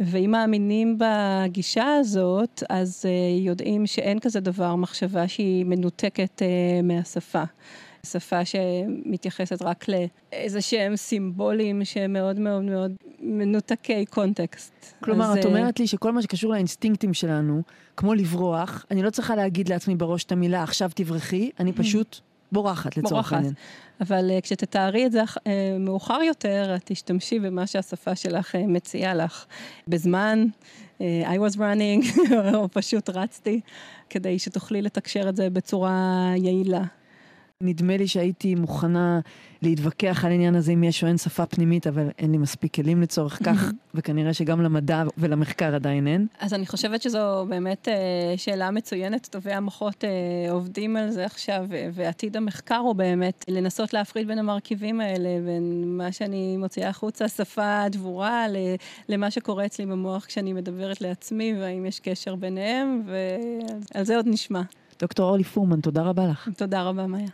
ואם 0.05 0.31
מאמינים 0.31 0.97
בגישה 0.97 1.95
הזאת, 1.99 2.63
אז 2.69 3.05
uh, 3.05 3.41
יודעים 3.45 3.87
שאין 3.87 4.19
כזה 4.19 4.39
דבר 4.39 4.75
מחשבה 4.75 5.27
שהיא 5.27 5.65
מנותקת 5.65 6.41
uh, 6.41 6.85
מהשפה. 6.85 7.43
שפה 8.05 8.45
שמתייחסת 8.45 9.61
רק 9.61 9.85
לאיזה 9.87 10.61
שהם 10.61 10.95
סימבולים 10.95 11.85
שהם 11.85 12.13
מאוד 12.13 12.39
מאוד 12.39 12.63
מאוד 12.63 12.91
מנותקי 13.19 14.05
קונטקסט. 14.05 14.73
כלומר, 15.03 15.25
אז, 15.25 15.37
את 15.37 15.45
אה, 15.45 15.49
אומרת 15.49 15.79
לי 15.79 15.87
שכל 15.87 16.11
מה 16.11 16.21
שקשור 16.21 16.51
לאינסטינקטים 16.51 17.13
שלנו, 17.13 17.61
כמו 17.97 18.13
לברוח, 18.13 18.85
אני 18.91 19.03
לא 19.03 19.09
צריכה 19.09 19.35
להגיד 19.35 19.69
לעצמי 19.69 19.95
בראש 19.95 20.23
את 20.23 20.31
המילה 20.31 20.63
עכשיו 20.63 20.91
תברחי, 20.95 21.49
אני 21.59 21.73
פשוט 21.73 22.19
בורחת 22.53 22.97
לצורך 22.97 23.11
בורחת. 23.11 23.33
העניין. 23.33 23.53
אבל 24.01 24.31
uh, 24.37 24.41
כשתתארי 24.41 25.05
את 25.05 25.11
זה 25.11 25.23
uh, 25.23 25.39
מאוחר 25.79 26.21
יותר, 26.21 26.75
את 26.75 26.81
תשתמשי 26.85 27.39
במה 27.39 27.67
שהשפה 27.67 28.15
שלך 28.15 28.55
uh, 28.55 28.57
מציעה 28.67 29.13
לך. 29.13 29.45
בזמן, 29.87 30.45
uh, 30.97 31.01
I 31.25 31.51
was 31.51 31.57
running, 31.57 32.19
או 32.55 32.69
פשוט 32.71 33.09
רצתי, 33.09 33.61
כדי 34.09 34.39
שתוכלי 34.39 34.81
לתקשר 34.81 35.29
את 35.29 35.35
זה 35.35 35.49
בצורה 35.49 36.31
יעילה. 36.37 36.83
נדמה 37.61 37.97
לי 37.97 38.07
שהייתי 38.07 38.55
מוכנה 38.55 39.19
להתווכח 39.61 40.25
על 40.25 40.31
העניין 40.31 40.55
הזה 40.55 40.71
אם 40.71 40.83
יש 40.83 41.03
או 41.03 41.07
אין 41.07 41.17
שפה 41.17 41.45
פנימית, 41.45 41.87
אבל 41.87 42.09
אין 42.19 42.31
לי 42.31 42.37
מספיק 42.37 42.73
כלים 42.73 43.01
לצורך 43.01 43.39
כך, 43.45 43.71
וכנראה 43.95 44.33
שגם 44.33 44.61
למדע 44.61 45.03
ולמחקר 45.17 45.75
עדיין 45.75 46.07
אין. 46.07 46.27
אז 46.39 46.53
אני 46.53 46.65
חושבת 46.65 47.01
שזו 47.01 47.45
באמת 47.49 47.87
אה, 47.87 47.93
שאלה 48.37 48.71
מצוינת, 48.71 49.27
טובי 49.31 49.51
המוחות 49.51 50.03
אה, 50.03 50.51
עובדים 50.51 50.97
על 50.97 51.11
זה 51.11 51.25
עכשיו, 51.25 51.65
ו- 51.69 51.89
ועתיד 51.93 52.37
המחקר 52.37 52.77
הוא 52.77 52.93
באמת 52.95 53.45
לנסות 53.47 53.93
להפריד 53.93 54.27
בין 54.27 54.39
המרכיבים 54.39 55.01
האלה, 55.01 55.29
בין 55.45 55.83
מה 55.97 56.11
שאני 56.11 56.57
מוציאה 56.57 56.89
החוצה, 56.89 57.27
שפה 57.27 57.83
דבורה, 57.91 58.47
ל- 58.47 58.75
למה 59.09 59.31
שקורה 59.31 59.65
אצלי 59.65 59.85
במוח 59.85 60.25
כשאני 60.25 60.53
מדברת 60.53 61.01
לעצמי, 61.01 61.53
והאם 61.59 61.85
יש 61.85 61.99
קשר 61.99 62.35
ביניהם, 62.35 63.03
ועל 63.95 64.03
זה 64.03 64.15
עוד 64.15 64.25
נשמע. 64.27 64.61
דוקטור 64.99 65.25
אורלי 65.29 65.43
פורמן, 65.43 65.79
תודה 65.81 66.01
רבה 66.01 66.27
לך. 66.27 66.49
תודה 66.57 66.83
רבה, 66.83 67.07
מאיה. 67.07 67.27